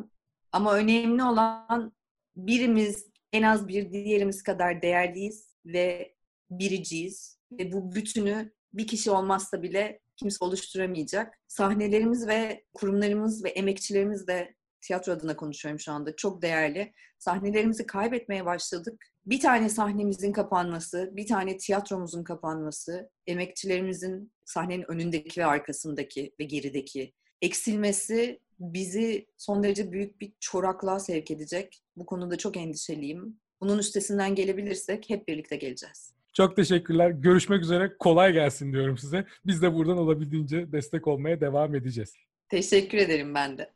Ama 0.52 0.76
önemli 0.76 1.24
olan 1.24 1.94
birimiz 2.36 3.11
en 3.34 3.44
az 3.44 3.68
bir 3.68 3.92
diğerimiz 3.92 4.44
kadar 4.44 4.82
değerliyiz 4.82 5.56
ve 5.66 6.16
biriciyiz. 6.50 7.38
Ve 7.52 7.72
bu 7.72 7.96
bütünü 7.96 8.52
bir 8.74 8.88
kişi 8.88 9.12
olmazsa 9.12 9.64
bile 9.64 10.00
kimse 10.18 10.46
oluşturamayacak. 10.46 11.40
Sahnelerimiz 11.48 12.28
ve 12.28 12.64
kurumlarımız 12.74 13.44
ve 13.44 13.50
emekçilerimiz 13.50 14.28
de 14.28 14.56
tiyatro 14.82 15.12
adına 15.12 15.36
konuşuyorum 15.36 15.80
şu 15.80 15.92
anda. 15.92 16.16
Çok 16.16 16.42
değerli. 16.42 16.94
Sahnelerimizi 17.20 17.86
kaybetmeye 17.86 18.46
başladık. 18.46 19.06
Bir 19.26 19.40
tane 19.40 19.70
sahnemizin 19.70 20.32
kapanması, 20.32 21.10
bir 21.14 21.28
tane 21.28 21.58
tiyatromuzun 21.58 22.24
kapanması, 22.24 23.10
emekçilerimizin 23.28 24.32
sahnenin 24.46 24.92
önündeki 24.92 25.42
ve 25.42 25.46
arkasındaki 25.46 26.34
ve 26.40 26.44
gerideki 26.44 27.14
eksilmesi 27.42 28.40
bizi 28.60 29.28
son 29.38 29.64
derece 29.64 29.92
büyük 29.92 30.22
bir 30.22 30.34
çoraklığa 30.40 31.00
sevk 31.00 31.32
edecek. 31.32 31.82
Bu 31.96 32.06
konuda 32.06 32.38
çok 32.38 32.58
endişeliyim. 32.58 33.38
Bunun 33.62 33.78
üstesinden 33.78 34.36
gelebilirsek 34.36 35.10
hep 35.10 35.28
birlikte 35.28 35.56
geleceğiz. 35.56 36.14
Çok 36.34 36.56
teşekkürler. 36.56 37.10
Görüşmek 37.10 37.62
üzere. 37.62 37.96
Kolay 38.00 38.34
gelsin 38.34 38.74
diyorum 38.74 38.98
size. 38.98 39.26
Biz 39.46 39.62
de 39.62 39.74
buradan 39.74 39.98
olabildiğince 39.98 40.72
destek 40.72 41.08
olmaya 41.08 41.42
devam 41.42 41.76
edeceğiz. 41.76 42.14
Teşekkür 42.50 42.98
ederim 42.98 43.36
ben 43.36 43.58
de. 43.58 43.70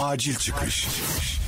Acil 0.00 0.34
çıkış. 0.34 0.86
Acil 0.86 1.39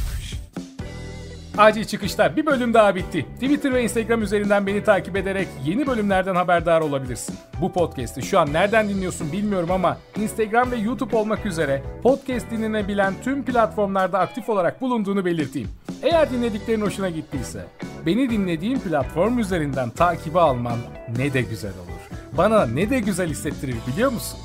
çıkışlar 1.84 2.36
bir 2.36 2.46
bölüm 2.46 2.74
daha 2.74 2.94
bitti. 2.94 3.26
Twitter 3.34 3.72
ve 3.72 3.82
Instagram 3.82 4.22
üzerinden 4.22 4.66
beni 4.66 4.84
takip 4.84 5.16
ederek 5.16 5.48
yeni 5.64 5.86
bölümlerden 5.86 6.34
haberdar 6.34 6.80
olabilirsin. 6.80 7.34
Bu 7.60 7.72
podcast'i 7.72 8.22
şu 8.22 8.38
an 8.38 8.52
nereden 8.52 8.88
dinliyorsun 8.88 9.32
bilmiyorum 9.32 9.70
ama 9.70 9.98
Instagram 10.16 10.70
ve 10.70 10.76
YouTube 10.76 11.16
olmak 11.16 11.46
üzere 11.46 11.82
podcast 12.02 12.50
dinlenebilen 12.50 13.14
tüm 13.24 13.44
platformlarda 13.44 14.18
aktif 14.18 14.48
olarak 14.48 14.80
bulunduğunu 14.80 15.24
belirteyim. 15.24 15.68
Eğer 16.02 16.30
dinlediklerin 16.30 16.80
hoşuna 16.80 17.10
gittiyse 17.10 17.66
beni 18.06 18.30
dinlediğin 18.30 18.78
platform 18.78 19.38
üzerinden 19.38 19.90
takibi 19.90 20.40
alman 20.40 20.78
ne 21.16 21.32
de 21.32 21.42
güzel 21.42 21.72
olur. 21.72 22.18
Bana 22.38 22.66
ne 22.66 22.90
de 22.90 23.00
güzel 23.00 23.28
hissettirir 23.28 23.76
biliyor 23.92 24.12
musun? 24.12 24.38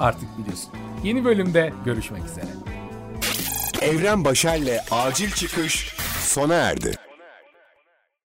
Artık 0.00 0.38
biliyorsun. 0.38 0.70
Yeni 1.04 1.24
bölümde 1.24 1.72
görüşmek 1.84 2.22
üzere. 2.24 2.46
Evren 3.82 4.24
Başer'le 4.24 4.80
acil 4.90 5.30
çıkış 5.30 5.94
sona 6.28 6.54
erdi. 6.54 7.07